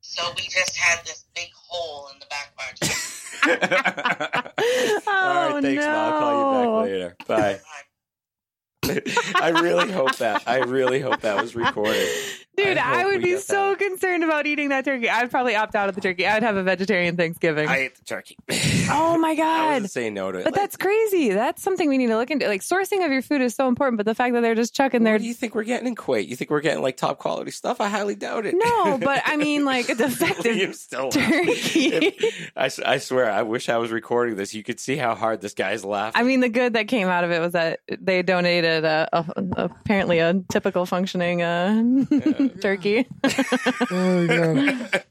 [0.00, 3.26] So we just had this big hole in the back of our chest.
[5.06, 5.92] oh All right, oh, thanks, Ma.
[5.92, 7.26] I'll call you back.
[7.26, 7.36] care.
[7.36, 7.60] Bye.
[9.36, 10.42] I really hope that.
[10.46, 12.08] I really hope that was recorded.
[12.64, 13.78] Dude, I I, would be so that.
[13.78, 15.08] concerned about eating that turkey.
[15.08, 16.26] I'd probably opt out of the turkey.
[16.26, 17.68] I'd have a vegetarian Thanksgiving.
[17.68, 18.36] I ate the turkey.
[18.90, 19.72] oh my I god.
[19.74, 20.44] wasn't saying no to it.
[20.44, 21.30] But Like, that's crazy.
[21.30, 22.46] That's something we need to look into.
[22.48, 25.02] Like sourcing of your food is so important, but the fact that they're just chucking
[25.04, 26.28] their what do you think we're getting in Kuwait?
[26.28, 27.80] You think we're getting like top quality stuff?
[27.80, 28.54] I highly doubt it.
[28.56, 31.86] No, but I mean like a defective You still turkey.
[31.96, 34.54] If- I, s- I swear, I wish I was recording this.
[34.54, 36.20] You could see how hard this guy's laughing.
[36.20, 39.24] I mean, the good that came out of it was that they donated a, a,
[39.56, 41.82] apparently a typical functioning uh,
[42.60, 43.06] turkey.
[43.90, 45.04] Oh, God.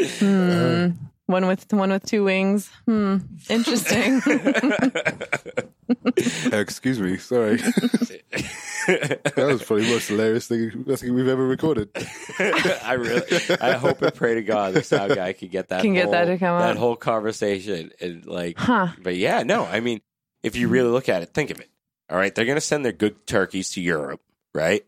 [0.00, 0.88] Hmm.
[1.26, 2.70] One with one with two wings.
[2.84, 3.16] Hmm.
[3.48, 4.20] Interesting.
[6.52, 7.16] Excuse me.
[7.16, 7.56] Sorry.
[7.56, 11.88] that was probably the most hilarious thing, best thing we've ever recorded.
[12.38, 13.22] I really,
[13.60, 16.12] I hope and pray to God the sound guy can get that, Can get whole,
[16.12, 16.76] that to come that out.
[16.76, 18.88] whole conversation and like, huh.
[19.02, 20.02] but yeah, no, I mean,
[20.44, 21.68] if you really look at it, think of it.
[22.08, 24.20] All right, they're gonna send their good turkeys to Europe,
[24.54, 24.84] right?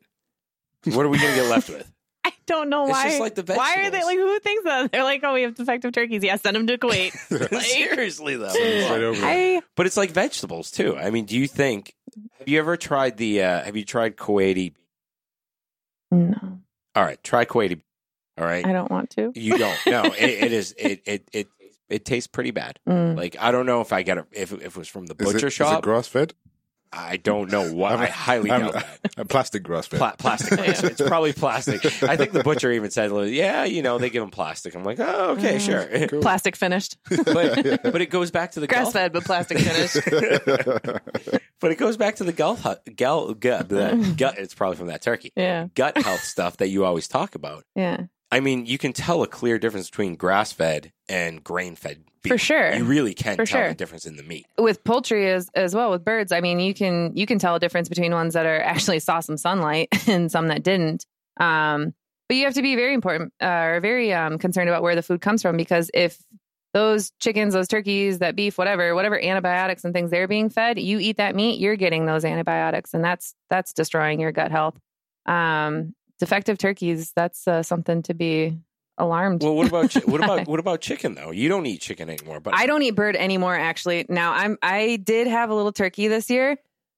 [0.85, 1.91] What are we gonna get left with?
[2.25, 3.05] I don't know It's why.
[3.09, 4.17] just like the why are they like?
[4.19, 4.93] Who thinks that?
[4.93, 6.23] They're like, oh, we have defective turkeys.
[6.23, 7.13] Yeah, send them to Kuwait.
[7.53, 9.21] Like, Seriously though, Straight over.
[9.25, 10.97] I but it's like vegetables too.
[10.97, 11.95] I mean, do you think?
[12.39, 13.43] Have you ever tried the?
[13.43, 14.75] uh Have you tried Kuwaiti?
[16.11, 16.59] no,
[16.95, 17.81] All right, try Kuwaiti.
[18.39, 19.33] All right, I don't want to.
[19.35, 19.79] you don't.
[19.87, 20.15] No, it,
[20.45, 20.75] it is.
[20.79, 21.49] It it it
[21.89, 22.79] it tastes pretty bad.
[22.89, 23.17] Mm.
[23.17, 25.21] Like I don't know if I get it if if it was from the Is
[25.29, 25.83] it- butcher is it shop.
[25.83, 26.35] grass fed?
[26.93, 27.93] I don't know what.
[27.93, 28.99] I highly doubt that.
[29.19, 29.99] A plastic grass fed.
[29.99, 30.59] Pla- plastic.
[30.59, 31.85] It's probably plastic.
[32.03, 34.99] I think the butcher even said, "Yeah, you know, they give them plastic." I'm like,
[34.99, 35.61] "Oh, okay, Mm.
[35.61, 36.21] sure." Cool.
[36.23, 38.93] Plastic finished, but but it goes back to the grass Gulf.
[38.95, 39.97] fed, but plastic finished.
[41.61, 42.63] But it goes back to the Gulf.
[42.63, 43.69] hu- Gal, gut,
[44.17, 44.39] gut.
[44.39, 45.33] It's probably from that turkey.
[45.35, 47.65] yeah, Gut health stuff that you always talk about.
[47.75, 52.05] yeah, I mean, you can tell a clear difference between grass fed and grain fed
[52.23, 52.33] beef.
[52.33, 52.75] For sure.
[52.75, 53.69] You really can For tell sure.
[53.69, 54.47] the difference in the meat.
[54.59, 57.61] with poultry as as well with birds i mean you can you can tell a
[57.61, 61.07] difference between ones that are actually saw some sunlight and some that didn't
[61.39, 61.95] um
[62.29, 65.03] but you have to be very important uh, or very um concerned about where the
[65.03, 66.19] food comes from because if
[66.75, 70.99] those chickens those turkeys that beef whatever whatever antibiotics and things they're being fed you
[70.99, 74.77] eat that meat you're getting those antibiotics and that's that's destroying your gut health
[75.27, 78.59] um defective turkeys that's uh, something to be
[78.99, 81.31] alarmed Well, what about chi- what about what about chicken though?
[81.31, 83.55] You don't eat chicken anymore, but I don't eat bird anymore.
[83.55, 86.57] Actually, now I'm I did have a little turkey this year,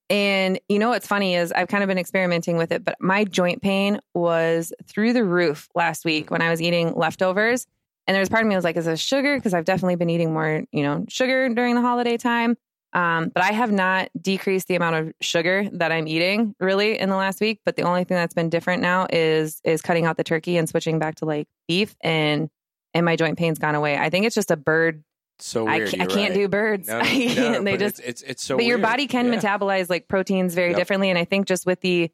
[0.09, 3.25] and you know what's funny is I've kind of been experimenting with it, but my
[3.25, 7.67] joint pain was through the roof last week when I was eating leftovers,
[8.07, 9.37] and there's part of me was like, is this sugar?
[9.37, 12.57] Because I've definitely been eating more, you know, sugar during the holiday time.
[12.93, 17.09] Um, but I have not decreased the amount of sugar that I'm eating really in
[17.09, 17.61] the last week.
[17.65, 20.69] But the only thing that's been different now is is cutting out the turkey and
[20.69, 22.51] switching back to like beef and
[22.93, 23.97] and my joint pain's gone away.
[23.97, 25.05] I think it's just a bird
[25.39, 25.91] so I weird.
[25.91, 26.35] can't, I can't right.
[26.35, 26.89] do birds.
[26.89, 28.57] No, I no, they just, it's, it's it's so.
[28.57, 29.39] but your body can Yeah.
[29.39, 30.77] metabolize like proteins very Yep.
[30.79, 31.09] differently.
[31.11, 32.11] And I think just with the,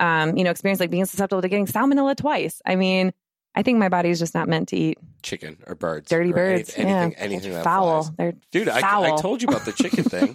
[0.00, 2.60] um, you know, experience like being susceptible to getting salmonella twice.
[2.66, 3.12] I mean,
[3.56, 6.38] I think my body is just not meant to eat chicken or birds, dirty or
[6.38, 6.74] any- birds.
[6.76, 8.02] anything, yeah, anything that foul.
[8.02, 8.16] flies.
[8.18, 9.04] They're Dude, I, foul.
[9.04, 10.34] I told you about the chicken thing.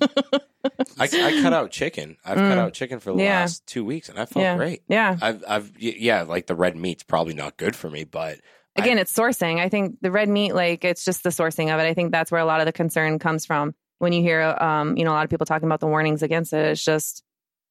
[1.00, 2.18] I, I cut out chicken.
[2.26, 2.58] I've cut Mm.
[2.58, 3.40] out chicken for the Yeah.
[3.42, 4.58] last two weeks, and I felt Yeah.
[4.58, 4.82] great.
[4.88, 5.18] yeah.
[5.22, 8.40] I've, I've, yeah, like the red meat's probably not good for me, but
[8.76, 9.60] I- Again, it's sourcing.
[9.60, 11.84] I think the red meat, like it's just the sourcing of it.
[11.84, 13.76] I think that's where a lot of the concern comes from.
[14.00, 16.54] When you hear, um, you know, a lot of people talking about the warnings against
[16.54, 17.24] it, it's just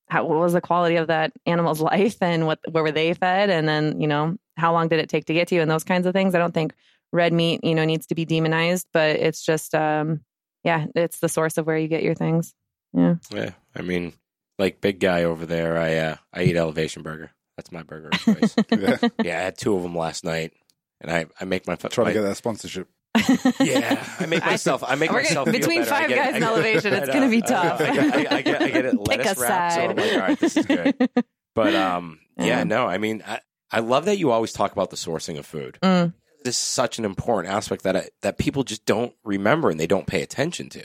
[0.08, 3.50] how, what was the quality of that animal's life and what where were they fed,
[3.50, 5.84] and then you know how long did it take to get to you, and those
[5.84, 6.34] kinds of things.
[6.34, 6.74] I don't think
[7.12, 10.20] red meat, you know, needs to be demonized, but it's just, um,
[10.62, 12.54] yeah, it's the source of where you get your things.
[12.92, 14.12] Yeah, yeah, I mean,
[14.58, 17.30] like big guy over there, I, uh, I eat elevation burger.
[17.56, 18.54] That's my burger of choice.
[18.70, 18.96] Yeah.
[19.22, 20.52] yeah, I had two of them last night,
[21.00, 22.88] and I, I make my, Trying my to get that sponsorship.
[23.60, 24.84] Yeah, I make myself.
[24.86, 25.94] I make We're myself gonna- between better.
[25.94, 27.80] I five get- guys I and get- elevation, it's gonna be tough.
[27.80, 30.12] I get, I, I get, I get it Pick lettuce a wrapped, so I'm like,
[30.12, 31.10] all right, this is good.
[31.54, 32.64] But um, yeah, Yeah.
[32.64, 33.40] no, I mean, I,
[33.72, 35.78] I love that you always talk about the sourcing of food.
[35.82, 36.14] Mm.
[36.44, 39.86] This is such an important aspect that I, that people just don't remember and they
[39.86, 40.84] don't pay attention to.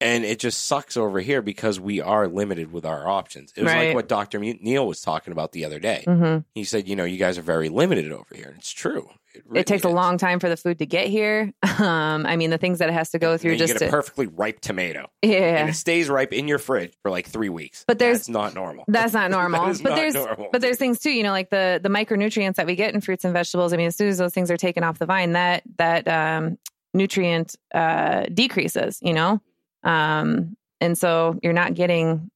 [0.00, 3.52] And it just sucks over here because we are limited with our options.
[3.56, 4.38] It was like what Dr.
[4.38, 6.04] Neil was talking about the other day.
[6.06, 8.48] hmm He said, you know, you guys are very limited over here.
[8.48, 9.08] And it's true.
[9.54, 11.52] It takes a long time for the food to get here.
[11.74, 13.78] Um, I mean, the things that it has to go And through then just you
[13.80, 15.10] get a to, perfectly ripe tomato.
[15.24, 15.66] and yeah.
[15.66, 17.84] it stays ripe in your fridge for like three weeks.
[17.88, 18.84] But there's- That's not normal.
[18.86, 19.66] That's not normal.
[19.72, 20.48] That but not there's normal.
[20.52, 23.24] but there's things too, you know, like the the micronutrients that we get in fruits
[23.24, 23.72] and vegetables.
[23.72, 26.58] I mean, as soon as those things are taken off the vine, that that um,
[26.94, 29.00] nutrient uh, decreases.
[29.02, 29.42] You know,
[29.82, 32.30] um, and so you're not getting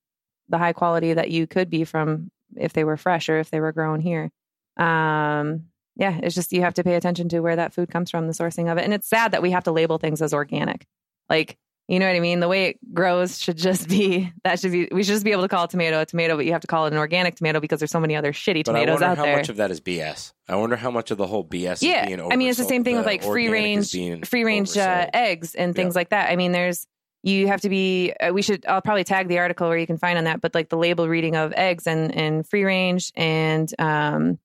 [0.49, 3.61] the high quality that you could be from if they were fresh or if they
[3.61, 4.31] were grown here.
[4.77, 5.67] Um,
[5.99, 8.33] yeah, it's just you have to pay attention to where that food comes from, the
[8.33, 10.87] sourcing of it, and it's sad that we have to label things as organic.
[11.29, 11.59] Like
[11.89, 12.41] You know what I mean?
[12.41, 15.43] The way it grows should just be that should be we should just be able
[15.43, 17.61] to call a tomato a tomato, but you have to call it an organic tomato
[17.61, 19.71] because there's so many other shitty But I tomatoes wonder out how much of that
[19.71, 20.33] is BS.
[20.49, 22.65] I wonder how much of the whole BS yeah, is being I mean it's the
[22.65, 23.91] same thing with like free range
[24.27, 25.99] free range uh, eggs and things Yeah.
[26.01, 26.31] like that.
[26.31, 26.87] I mean, there's
[27.25, 28.13] you have to be.
[28.13, 28.65] Uh, we should.
[28.67, 30.41] I'll probably tag the article where you can find on that.
[30.41, 34.39] But like the label reading of eggs and and free range and um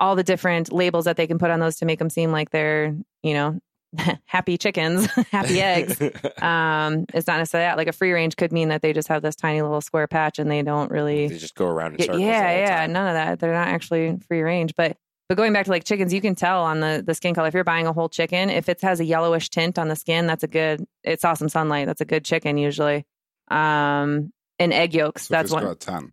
[0.00, 2.50] all the different labels that they can put on those to make them seem like
[2.50, 3.60] they're you know
[4.24, 6.00] happy chickens, happy eggs.
[6.40, 7.76] Um, it's not necessarily that.
[7.76, 10.38] Like a free range could mean that they just have this tiny little square patch
[10.38, 12.20] and they don't really they just go around in circles.
[12.20, 12.86] yeah, yeah.
[12.86, 13.40] None of that.
[13.40, 14.74] They're not actually free range.
[14.74, 14.96] But
[15.28, 17.48] but going back to like chickens, you can tell on the the skin color.
[17.48, 20.26] If you're buying a whole chicken, if it has a yellowish tint on the skin,
[20.26, 20.84] that's a good.
[21.04, 21.86] It saw some sunlight.
[21.86, 23.04] That's a good chicken usually.
[23.50, 25.28] Um, and egg yolks.
[25.28, 25.64] So that's it's one.
[25.64, 26.12] got a tan.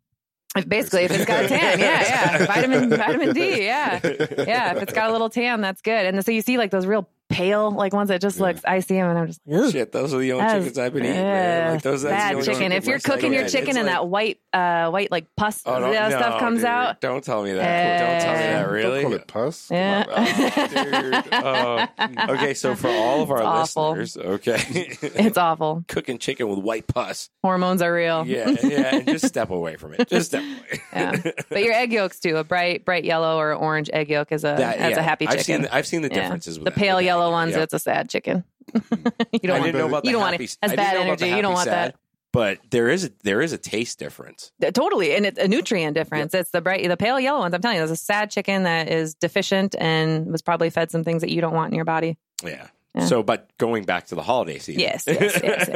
[0.65, 2.01] Basically, if it's got a tan, yeah,
[2.39, 4.75] yeah, vitamin vitamin D, yeah, yeah.
[4.75, 6.05] If it's got a little tan, that's good.
[6.05, 8.45] And so you see like those real pale like ones that just Yeah.
[8.47, 8.61] looks.
[8.65, 9.71] I see them and I'm just like, Ugh.
[9.71, 11.15] Shit, those are the only chickens I've been eating.
[11.15, 11.73] Man.
[11.73, 12.71] Like those, that's the bad only chicken.
[12.71, 15.79] If you're like- cooking your chicken and like- that white, uh, white like pus Oh,
[15.79, 16.65] no, uh, stuff no, comes dude.
[16.65, 17.99] out, Don't tell me that.
[17.99, 18.67] Don't tell me that.
[18.67, 19.01] Uh, Really?
[19.01, 19.69] Don't call it pus.
[19.71, 20.03] Yeah.
[21.23, 21.33] Dude.
[21.33, 21.87] Oh.
[22.33, 23.91] Okay, so for all of our It's awful.
[23.95, 24.57] listeners, okay,
[25.01, 25.83] it's awful.
[25.87, 27.29] cooking chicken with white pus.
[27.43, 28.25] Hormones are real.
[28.27, 30.07] Yeah, yeah, and just step away from it.
[30.09, 30.81] Just step away.
[30.93, 31.31] Yeah.
[31.49, 32.37] But your egg yolks too.
[32.37, 35.25] A bright, bright yellow or orange egg yolk is a That- that's yeah, a happy
[35.27, 35.37] chicken.
[35.39, 36.21] I've seen the, I've seen the Yeah.
[36.23, 37.61] differences with the that- pale yellow ones, Yeah.
[37.63, 38.43] it's a sad chicken.
[38.73, 40.57] you don't want didn't know about you the don't want happy, it.
[40.61, 41.35] That's bad know about energy.
[41.35, 41.95] You don't want sad, that.
[42.33, 44.51] But there is a there is a taste difference.
[44.73, 46.33] Totally, and it's a nutrient difference.
[46.33, 47.53] It's the bright, the pale yellow ones.
[47.53, 51.03] I'm telling you, there's a sad chicken that is deficient and was probably fed some
[51.03, 52.17] things that you don't want in your body.
[52.43, 52.67] Yeah.
[52.97, 53.05] Yeah.
[53.05, 54.81] So, but going back to the holiday season.
[54.81, 55.69] Yes, yes, yes,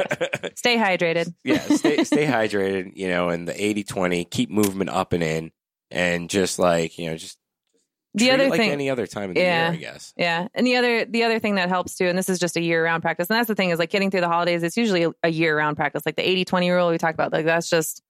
[0.56, 1.32] Stay hydrated.
[1.44, 5.52] yeah, stay stay hydrated, you know, and the 80-20, keep movement up and in
[5.90, 7.38] and just like, you know, just
[8.14, 9.70] The treat other like thing, any other time of the Yeah.
[9.70, 10.12] year, I guess.
[10.16, 10.48] Yeah.
[10.54, 12.84] And the other the other thing that helps too, and this is just a year
[12.84, 15.28] round practice, and that's the thing is like getting through the holidays, it's usually a,
[15.28, 16.02] year round practice.
[16.04, 18.02] Like the 80-20 rule we talked about, like that's just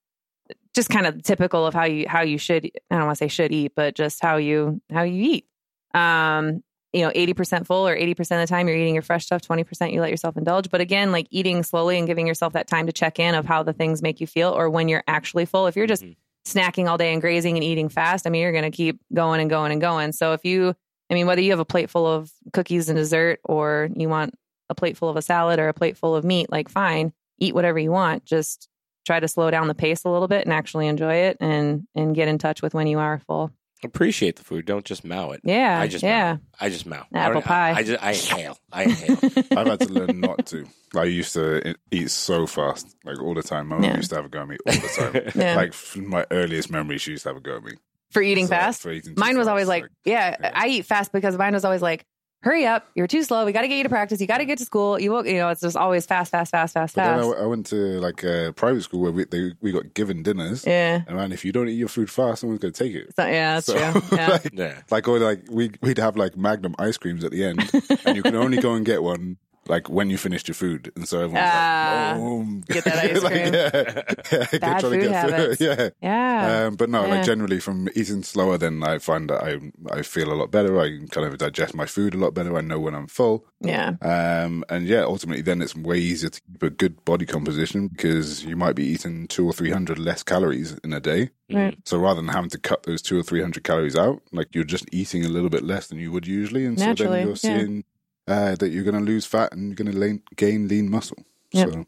[0.74, 3.28] just kind of typical of how you how you should I don't want to say
[3.28, 5.46] should eat, but just how you how you eat.
[5.94, 6.62] Um,
[6.94, 9.92] you know, 80% full or 80% of the time you're eating your fresh stuff, 20%
[9.94, 10.68] you let yourself indulge.
[10.68, 13.62] But again, like eating slowly and giving yourself that time to check in of how
[13.62, 15.66] the things make you feel or when you're actually full.
[15.68, 16.16] If you're just Mhm.
[16.44, 19.40] Snacking all day and grazing and eating fast, I mean, you're going to keep going
[19.40, 20.12] and going and going.
[20.12, 20.74] So if you,
[21.10, 24.34] I mean, whether you have a plate full of cookies and dessert or you want
[24.68, 27.54] a plate full of a salad or a plate full of meat, like fine, eat
[27.54, 28.24] whatever you want.
[28.24, 28.68] Just
[29.04, 32.14] try to slow down the pace a little bit and actually enjoy it and and
[32.14, 33.50] get in touch with when you are full.
[33.84, 34.64] Appreciate the food.
[34.66, 35.40] Don't just mow it.
[35.42, 35.80] Yeah.
[35.80, 36.34] I just yeah.
[36.34, 36.40] mow.
[36.60, 37.02] I just mow.
[37.12, 37.70] I Apple don't- pie.
[37.70, 38.58] I, I just I inhale.
[38.72, 39.18] I inhale.
[39.56, 40.66] I've had to learn not to.
[40.94, 43.68] I used to eat so fast, like all the time.
[43.68, 43.96] My mum Yeah.
[43.96, 45.32] used to have a go at me all the time.
[45.42, 45.56] Yeah.
[45.56, 47.72] Like from my earliest memory, she used to have a go at me.
[48.10, 48.82] For eating So, fast.
[48.82, 50.50] for eating Mine was fast, always like, yeah, yeah.
[50.54, 52.04] I eat fast because mine was always like,
[52.42, 53.44] hurry up, you're too slow.
[53.46, 54.20] We got to get you to practice.
[54.20, 55.00] You got to get to school.
[55.00, 57.38] You will, you know, it's just always fast, fast, fast, fast, But then fast.
[57.40, 60.66] I, I went to like a private school where we they, we got given dinners,
[60.66, 61.02] yeah.
[61.06, 63.14] and man, if you don't eat your food fast, someone's gonna take it.
[63.16, 64.02] So, yeah, that's So, true.
[64.18, 64.28] Yeah.
[64.28, 64.82] like, yeah.
[64.90, 67.70] like or like we we'd have like Magnum ice creams at the end,
[68.04, 69.36] and you can only go and get one
[69.68, 73.22] like when you finished your food, and so everyone's Ah, like, "Boom, get that ice
[73.22, 75.60] Like, yeah, yeah, Bad food get through habits.
[75.60, 75.88] Yeah.
[76.02, 76.64] yeah.
[76.66, 77.14] Um, but no, Yeah.
[77.16, 79.60] like generally from eating slower, then I find that I
[79.96, 80.80] I feel a lot better.
[80.80, 82.56] I can kind of digest my food a lot better.
[82.56, 83.46] I know when I'm full.
[83.60, 83.92] yeah.
[84.02, 88.44] Um, and yeah, ultimately, then it's way easier to keep a good body composition because
[88.44, 91.30] you might be eating two or three hundred less calories in a day.
[91.52, 91.76] Right.
[91.84, 94.64] So rather than having to cut those two or three hundred calories out, like you're
[94.64, 97.36] just eating a little bit less than you would usually, and Naturally, so then you're
[97.36, 97.84] seeing
[98.26, 101.18] uh, that you're going to lose fat and you're going to gain lean muscle.
[101.52, 101.70] Yep.
[101.70, 101.86] So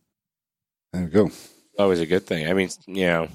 [0.92, 1.30] there we go.
[1.78, 2.48] Always a good thing.
[2.48, 3.28] I mean, you know,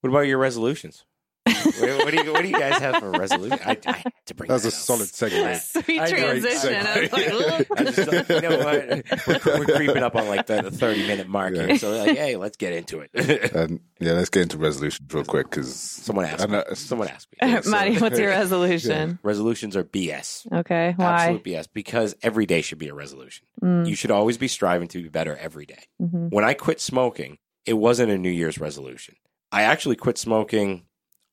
[0.00, 1.04] what about your resolutions?
[1.46, 3.58] What, what do you what do you guys have for resolution?
[3.64, 4.82] I, I had to bring That's that a up.
[4.82, 5.82] solid segue.
[5.84, 6.74] Sweet I know, transition.
[6.74, 9.46] I was like, I just, you know what?
[9.46, 11.66] We're, we're creeping up on like the, the 30 minute mark Yeah.
[11.66, 11.78] here.
[11.78, 13.10] So, like, hey, let's get into it.
[13.54, 16.60] And yeah, let's get into resolutions real quick because Someone asked me.
[16.74, 17.48] Someone asked me.
[17.48, 19.18] Yeah, so- Mahdi, what's your resolution?
[19.22, 20.50] Resolutions are BS.
[20.52, 20.94] Okay.
[20.96, 21.12] Why?
[21.26, 21.68] Absolute BS.
[21.72, 23.46] Because every day should be a resolution.
[23.62, 25.84] Mm, You should always be striving to be better every day.
[26.02, 26.30] mhm.
[26.30, 29.16] When I quit smoking, it wasn't a New Year's resolution.
[29.52, 30.84] I actually quit smoking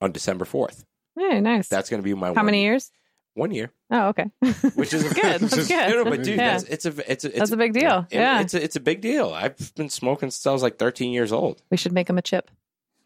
[0.04, 0.84] on December 4th.
[1.18, 1.68] Hey, nice.
[1.68, 2.92] That's going to be my How one, many years?
[3.36, 3.72] One year.
[3.90, 4.26] Oh, okay.
[4.76, 5.24] Which is good.
[5.42, 5.90] That's just- good.
[5.90, 6.52] No, no, but dude, Yeah.
[6.58, 8.06] that's, it's a it's a it's That's a big deal.
[8.10, 8.42] it- Yeah.
[8.42, 9.30] it's a, it's a big deal.
[9.34, 11.62] I've been smoking since I was like 13 years old.
[11.72, 12.50] We should make him a chip.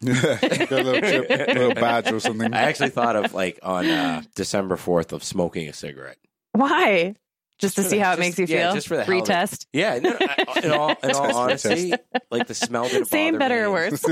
[0.04, 2.52] got a little, chip, a little badge or something.
[2.54, 6.18] I actually thought of like on uh, December 4th of smoking a cigarette.
[6.52, 7.14] Why?
[7.58, 8.74] Just to see the- how it makes you yeah, feel.
[8.74, 9.08] just for the of
[9.52, 9.66] it.
[9.72, 11.92] Yeah, no, no, I, in all in all honesty,
[12.30, 13.60] like the smell didn't Same, bother better, me.
[13.62, 14.00] or worse.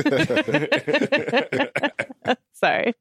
[2.54, 2.94] Sorry.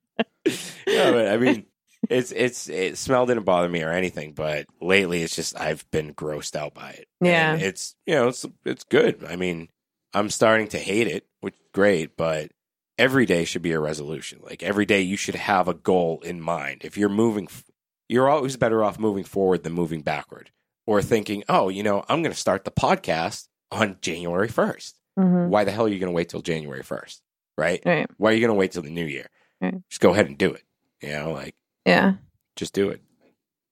[0.87, 1.65] yeah, but I mean,
[2.09, 6.13] it's it's it smell didn't bother me or anything, but lately it's just I've been
[6.13, 7.07] grossed out by it.
[7.21, 7.53] Yeah.
[7.53, 9.23] And it's you know it's it's good.
[9.27, 9.69] I mean,
[10.13, 12.51] I'm starting to hate it, which is great, but
[12.97, 14.39] every day should be a resolution.
[14.43, 16.81] Like every day you should have a goal in mind.
[16.83, 17.63] If you're moving, f-
[18.09, 20.51] you're always better off moving forward than moving backward,
[20.85, 24.93] or thinking, oh, you know, I'm going to start the podcast on January 1st.
[25.19, 25.47] Mhm.
[25.49, 27.21] Why the hell are you going to wait till January 1st?
[27.57, 27.81] Right?
[27.85, 28.09] Right.
[28.17, 29.27] Why are you going to wait till the new year?
[29.61, 29.75] Right.
[29.89, 30.63] Just go ahead and do it.
[31.01, 32.13] You know, like Yeah.
[32.55, 33.01] just do it.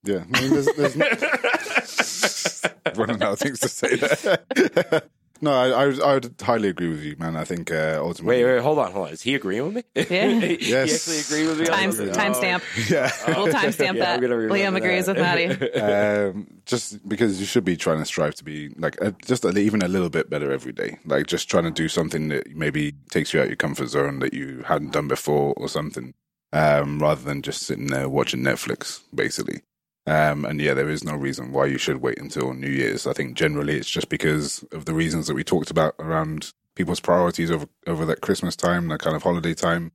[0.06, 0.96] Yeah, I mean, there's, there's
[2.86, 5.02] no, running out of things to say there.
[5.43, 7.36] no, I, I, would, I would highly agree with you, man.
[7.36, 9.13] I think uh, ultimately, Wait, wait, hold on, hold on.
[9.13, 9.84] Is he agreeing with me?
[10.10, 10.27] Yeah.
[10.39, 11.08] he, he Yes.
[11.08, 11.67] actually agreed with me.
[11.67, 12.17] on Time this?
[12.17, 12.89] timestamp.
[12.89, 14.15] yeah, We'll timestamp Yeah, that.
[14.15, 15.15] I'm gonna remember Liam agrees that.
[15.17, 15.71] with Mahdi.
[15.82, 19.49] um, just because you should be trying to strive to be like uh, just a,
[19.58, 20.97] even a little bit better every day.
[21.06, 24.19] Like just trying to do something that maybe takes you out of your comfort zone
[24.19, 26.13] that you hadn't done before or something,
[26.53, 29.62] um, rather than just sitting there watching Netflix, basically.
[30.05, 33.07] Um, and yeah, there is no reason why you should wait until New Year's.
[33.07, 36.99] I think generally it's just because of the reasons that we talked about around people's
[36.99, 39.91] priorities over over that Christmas time, that kind of holiday time.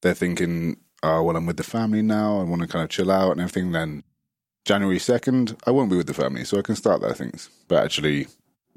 [0.00, 2.40] They're thinking, oh, well, I'm with the family now.
[2.40, 3.72] I want to kind of chill out and everything.
[3.72, 4.02] Then
[4.64, 7.50] January 2nd, I won't be with the family, so I can start that things.
[7.68, 8.28] But actually,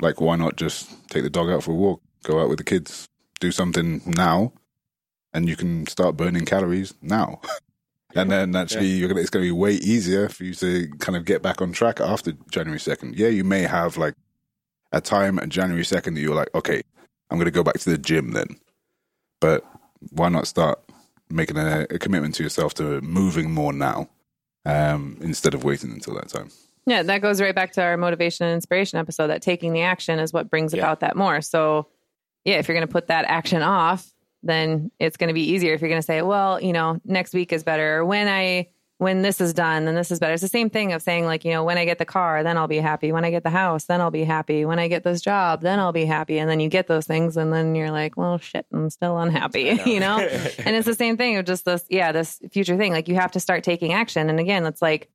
[0.01, 2.63] like, why not just take the dog out for a walk, go out with the
[2.63, 3.07] kids,
[3.39, 4.53] do something now,
[5.33, 7.41] and you can start burning calories now.
[8.15, 11.15] and then actually, you're gonna, it's going to be way easier for you to kind
[11.15, 13.13] of get back on track after January 2nd.
[13.17, 14.15] Yeah, you may have like
[14.91, 16.81] a time at January 2nd that you're like, okay,
[17.29, 18.57] I'm going to go back to the gym then.
[19.41, 19.65] But
[20.11, 20.79] why not start
[21.29, 24.09] making a, a commitment to yourself to moving more now?
[24.67, 26.49] um, instead of waiting until that time.
[26.87, 30.17] Yeah, that goes right back to our motivation and inspiration episode that taking the action
[30.17, 30.79] is what brings Yeah.
[30.79, 31.39] about that more.
[31.41, 31.87] So,
[32.45, 34.11] yeah, if you're going to put that action off,
[34.45, 35.73] then it's going to be easier.
[35.73, 38.69] If you're going to say, well, you know, next week is better, or when I
[38.97, 40.33] when this is done, then this is better.
[40.33, 42.57] It's the same thing of saying like, you know, when I get the car, then
[42.57, 43.11] I'll be happy.
[43.11, 44.63] When I get the house, then I'll be happy.
[44.63, 46.39] When I get this job, then I'll be happy.
[46.39, 49.79] And then you get those things, and then you're like, well, shit, I'm still unhappy,
[49.85, 50.19] you know.
[50.59, 52.93] and it's the same thing of just this, yeah, this future thing.
[52.93, 54.29] Like you have to start taking action.
[54.29, 55.09] And again, it's like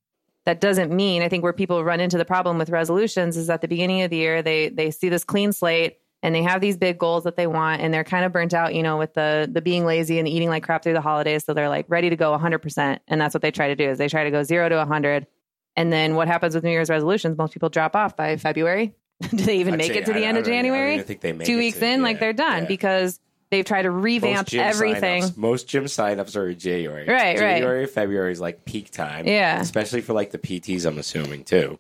[0.45, 3.61] that doesn't mean I think where people run into the problem with resolutions is at
[3.61, 6.77] the beginning of the year they they see this clean slate and they have these
[6.77, 9.49] big goals that they want and they're kind of burnt out, you know, with the
[9.51, 11.45] the being lazy and the eating like crap through the holidays.
[11.45, 12.99] So they're like ready to go 100%.
[13.09, 15.27] And that's what they try to do is they try to go 0 to 100.
[15.77, 17.39] And then what happens with New Year's resolutions?
[17.39, 18.95] Most people drop off by February.
[19.31, 20.57] do they even I'd make say- it to the I- end I of don't I
[20.59, 21.03] January?
[21.03, 22.69] think they make Two weeks to- in, like they're done yeah.
[22.69, 25.23] because they've tried to revamp gym everything.
[25.23, 27.07] signups- most gym signups are in January.
[27.07, 27.39] Right, right.
[27.39, 29.27] January, February is like peak time.
[29.27, 29.61] Yeah.
[29.61, 31.79] Especially for like the PTs, I'm assuming too.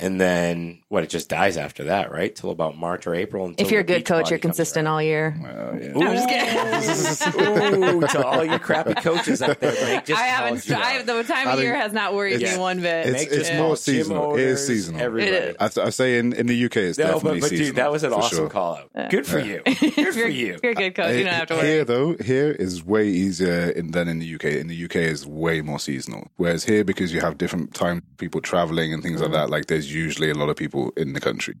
[0.00, 1.04] And then what?
[1.04, 2.34] It just dies after that, right?
[2.34, 3.46] Till about March or April.
[3.46, 4.94] Until If you're a good coach, you're consistent around.
[4.94, 5.36] all year.
[5.40, 5.92] Well, yeah.
[5.94, 7.84] I'm just kidding.
[7.84, 10.66] Ooh, to all you crappy coaches out there, Meg just I haven't.
[10.66, 11.06] called you I, out.
[11.06, 13.06] the time I of think year has not worried me one bit.
[13.06, 14.34] it's- Meg just more called gym seasonal.
[14.34, 15.00] It is seasonal.
[15.00, 15.36] Everybody.
[15.36, 15.56] It is.
[15.60, 17.66] I, th- I say in, in the UK, it's No, definitely but, but seasonal.
[17.68, 18.50] dude, that was an awesome sure.
[18.50, 19.10] call out.
[19.10, 19.62] Good for you.
[19.66, 20.54] Good for you're, you.
[20.54, 21.66] if you're a good coach, you don't have to worry.
[21.66, 24.44] Here, though, here is way easier in, than in the UK.
[24.44, 26.30] In the UK, is way more seasonal.
[26.36, 29.40] Whereas here, because you have different time people traveling and things like mm-hmm.
[29.40, 31.54] that, like there's usually a lot of people in the country.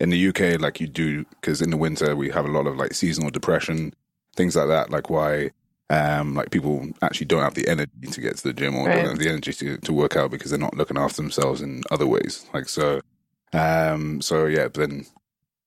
[0.00, 2.76] In the UK, like you do, because in the winter we have a lot of
[2.76, 3.94] like seasonal depression,
[4.34, 4.90] things like that.
[4.90, 5.50] Like why,
[5.90, 8.96] um, like people actually don't have the energy to get to the gym or Right.
[8.96, 11.82] don't have the energy to, to work out because they're not looking after themselves in
[11.90, 12.46] other ways.
[12.52, 13.00] Like so,
[13.52, 14.68] um, so yeah.
[14.72, 15.06] Then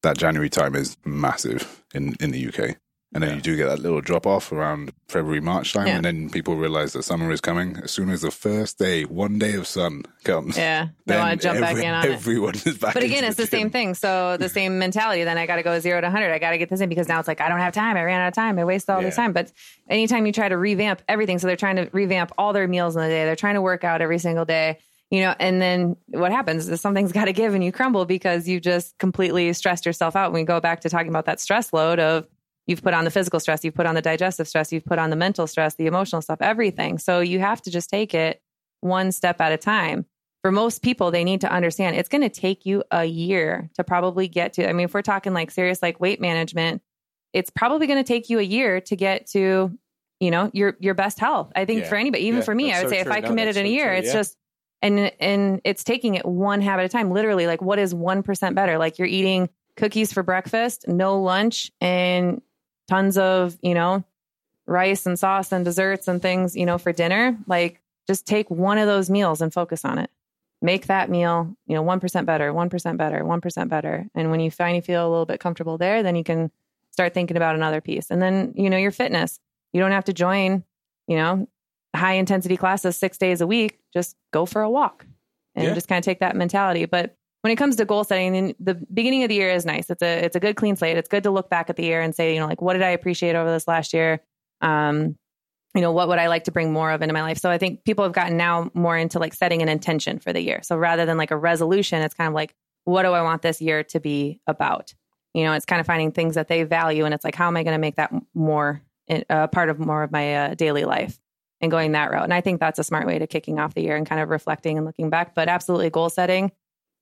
[0.04, 2.78] that January time is massive in in the UK.
[3.13, 5.95] And then you do get that little drop off around February, March time, Yeah.
[5.95, 7.77] and then people realize that summer is coming.
[7.81, 11.39] As soon as the first day, one day of sun comes, Yeah, they then want
[11.41, 12.93] to jump back in on everyone is back.
[12.93, 13.93] But again, it's the same thing.
[13.93, 15.23] So the same mentality.
[15.23, 16.33] Then I got to go zero to hundred.
[16.33, 17.95] I got to get this in because now it's like I don't have time.
[17.95, 18.59] I ran out of time.
[18.59, 19.31] I wasted all this time.
[19.31, 19.49] But
[19.89, 23.01] anytime you try to revamp everything, so they're trying to revamp all their meals in
[23.01, 23.23] the day.
[23.23, 24.79] They're trying to work out every single day.
[25.11, 28.45] You know, and then what happens is something's got to give and you crumble because
[28.47, 30.33] you just completely stressed yourself out.
[30.33, 32.27] When we go back to talking about that stress load of
[32.67, 35.10] you've put on the physical stress, you've put on the digestive stress, you've put on
[35.10, 36.97] the mental stress, the emotional stuff, everything.
[36.97, 38.41] So you have to just take it
[38.82, 40.06] one step at a time.
[40.43, 43.84] For most people, they need to understand it's going to take you a year to
[43.84, 44.69] probably get to.
[44.69, 46.84] I mean, if we're talking like serious like weight management,
[47.34, 49.75] it's probably going to take you a year to get to,
[50.19, 51.51] you know, your your best health.
[51.56, 51.89] I think Yeah.
[51.89, 53.12] for anybody, even Yeah, for me, I would so say true.
[53.12, 53.97] if I No, committed in a so year, true.
[53.97, 54.13] it's Yeah.
[54.13, 54.38] just
[54.84, 57.10] and and it's taking it one habit at a time.
[57.12, 58.78] Literally, like what is one percent better?
[58.78, 62.41] Like you're eating cookies for breakfast, no lunch, and
[62.88, 64.03] tons of you know
[64.67, 67.38] rice and sauce and desserts and things you know for dinner.
[67.47, 70.09] Like just take one of those meals and focus on it.
[70.61, 74.05] Make that meal you know one percent better, one percent better, one percent better.
[74.15, 76.51] And when you finally feel a little bit comfortable there, then you can
[76.91, 78.09] start thinking about another piece.
[78.09, 79.39] And then you know your fitness.
[79.73, 80.63] You don't have to join
[81.07, 81.47] you know
[81.95, 85.05] high intensity classes six days a week, just go for a walk
[85.55, 85.73] and Yeah.
[85.73, 86.86] just kind of take that mentality.
[86.86, 87.15] But
[87.45, 89.91] when it comes to goal setting, the beginning of the year is nice.
[89.91, 90.97] It's a it's a good clean slate.
[90.97, 92.81] It's good to look back at the year and say, you know, like what did
[92.81, 94.21] I appreciate over this last year?
[94.61, 95.15] Um,
[95.75, 97.37] you know, what would I like to bring more of into my life?
[97.37, 100.41] So I think people have gotten now more into like setting an intention for the
[100.41, 100.61] year.
[100.63, 103.61] So rather than like a resolution, it's kind of like, what do I want this
[103.61, 104.95] year to be about?
[105.35, 107.57] You know, it's kind of finding things that they value, and it's like, how am
[107.57, 108.81] I going to make that more
[109.29, 111.19] a part of more of my uh, daily life
[111.61, 112.23] and going that route?
[112.23, 114.29] And I think that's a smart way to kicking off the year and kind of
[114.29, 115.35] reflecting and looking back.
[115.35, 116.51] But absolutely, goal setting.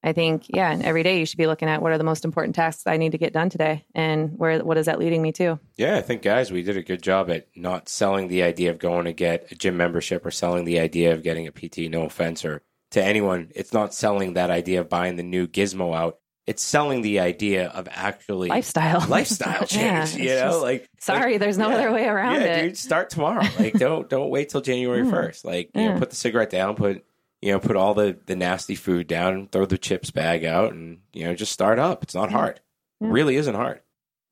[0.04, 2.26] I think, yeah, and every day you should be looking at what are the most
[2.26, 5.32] important tasks I need to get done today, and where what is that leading me
[5.34, 5.60] to?
[5.78, 8.80] Yeah, I think guys, we did a good job at not selling the idea of
[8.80, 11.90] going to get a gym membership or selling the idea of getting a PT.
[11.90, 15.96] No offense or to anyone, it's not selling that idea of buying the new gizmo
[15.96, 16.20] out.
[16.46, 20.10] It's selling the idea of actually Lifestyle, lifestyle change.
[20.10, 22.62] it's you know, just- like Sorry, like, there's no yeah, other way around yeah, it.
[22.64, 23.46] dude, start tomorrow.
[23.58, 25.10] Like don't don't wait till January hmm.
[25.10, 25.46] first.
[25.46, 27.06] Like you know, put the cigarette down, put
[27.44, 31.00] you know, put all the the nasty food down, throw the chips bag out, and
[31.12, 32.02] you know, just start up.
[32.02, 32.62] It's not hard.
[33.02, 33.10] Yeah.
[33.12, 33.78] Really isn't hard.
[33.78, 33.84] It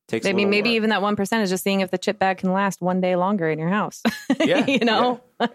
[0.08, 0.26] Takes.
[0.26, 2.54] I mean, maybe even that one percent is just seeing if the chip bag can
[2.54, 4.02] last one day longer in your house.
[4.40, 5.48] Yeah, you know, you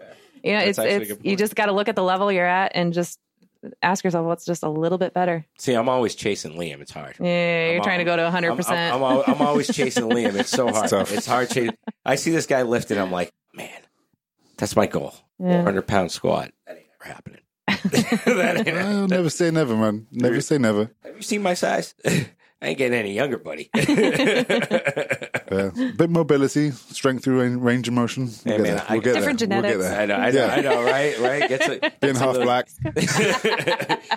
[0.53, 2.93] know, That's it's it's you just got to look at the level you're at and
[2.93, 3.19] just
[3.81, 5.45] ask yourself what's just a little bit better.
[5.57, 6.79] See, I'm always chasing Liam.
[6.79, 7.15] It's hard.
[7.19, 8.47] Yeah, you're I'm trying to go to 100.
[8.47, 10.35] I'm, I'm, percent I'm, I'm always chasing Liam.
[10.35, 10.89] It's so hard.
[10.89, 11.11] tough.
[11.11, 11.75] It's hard chasing.
[12.05, 12.99] I see this guy lifting.
[12.99, 13.81] I'm like, man,
[14.57, 15.15] that's my goal.
[15.39, 15.63] Yeah.
[15.63, 16.51] 400 pound squat.
[16.67, 17.41] That ain't never happening.
[17.85, 18.77] that ain't.
[18.77, 20.07] I'll never say never, man.
[20.11, 20.89] Never say never.
[21.03, 21.93] Have you seen my size?
[22.59, 23.69] I ain't getting any younger, buddy.
[25.49, 25.69] Yeah.
[25.95, 28.25] Bit mobility, strength through range, range of motion.
[28.25, 28.85] We'll Hey, get man, there.
[28.89, 29.47] I- We'll get Different there.
[29.47, 29.89] We'll get genetics.
[29.89, 30.01] there.
[30.01, 30.53] I know, I know, Yeah.
[30.53, 31.19] I know, right?
[31.19, 31.49] Right?
[31.49, 32.67] Gets a, Being gets a half little- black,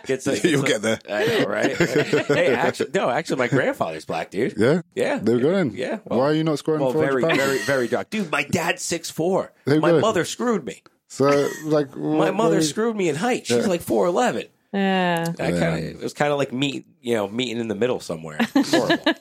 [0.07, 0.99] gets a, you'll gets get there.
[1.09, 1.77] a- I know, right?
[1.77, 4.55] hey, actually, no, actually, my grandfather's black, dude.
[4.57, 5.19] Yeah, Yeah.
[5.23, 5.71] there we go then.
[5.73, 7.37] Yeah, well- Why are you not scoring Well, 400 very, pounds?
[7.39, 8.11] very, very dark.
[8.11, 9.53] Dude, my dad's six four.
[9.67, 10.01] My go.
[10.01, 10.83] mother screwed me.
[11.13, 13.47] So, like, My mother screwed me in height.
[13.47, 13.67] She's Yeah.
[13.67, 14.45] like four eleven.
[14.73, 15.27] Yeah.
[15.39, 15.59] I Yeah.
[15.61, 18.39] kind of it was kind of like meet you know meeting in the middle somewhere.
[18.55, 19.15] Horrible,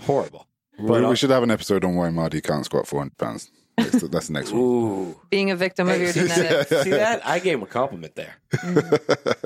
[0.00, 0.46] horrible.
[0.78, 3.50] We, But, we uh, should have an episode on why Mahdi can't squat 400 pounds.
[3.78, 5.14] That's the, that's the next one.
[5.30, 6.68] Being a victim of your genetics.
[6.82, 7.26] see that?
[7.26, 8.34] I gave him a compliment there.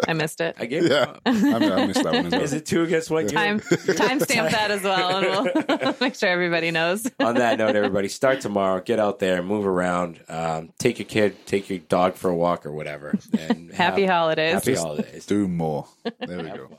[0.09, 0.57] I missed it.
[0.59, 0.91] I gave him.
[0.91, 2.41] Yeah, A, I, mean, I missed that one as well.
[2.43, 3.27] is it two against one?
[3.27, 7.11] Time timestamp that as well, and we'll make sure everybody knows.
[7.21, 8.81] On that note, everybody, start tomorrow.
[8.81, 12.65] Get out there, move around, um, take your kid, take your dog for a walk
[12.67, 13.15] or whatever.
[13.39, 14.55] And Happy have- holidays.
[14.55, 15.27] Happy holidays.
[15.27, 15.87] Do more.
[16.19, 16.79] There we go.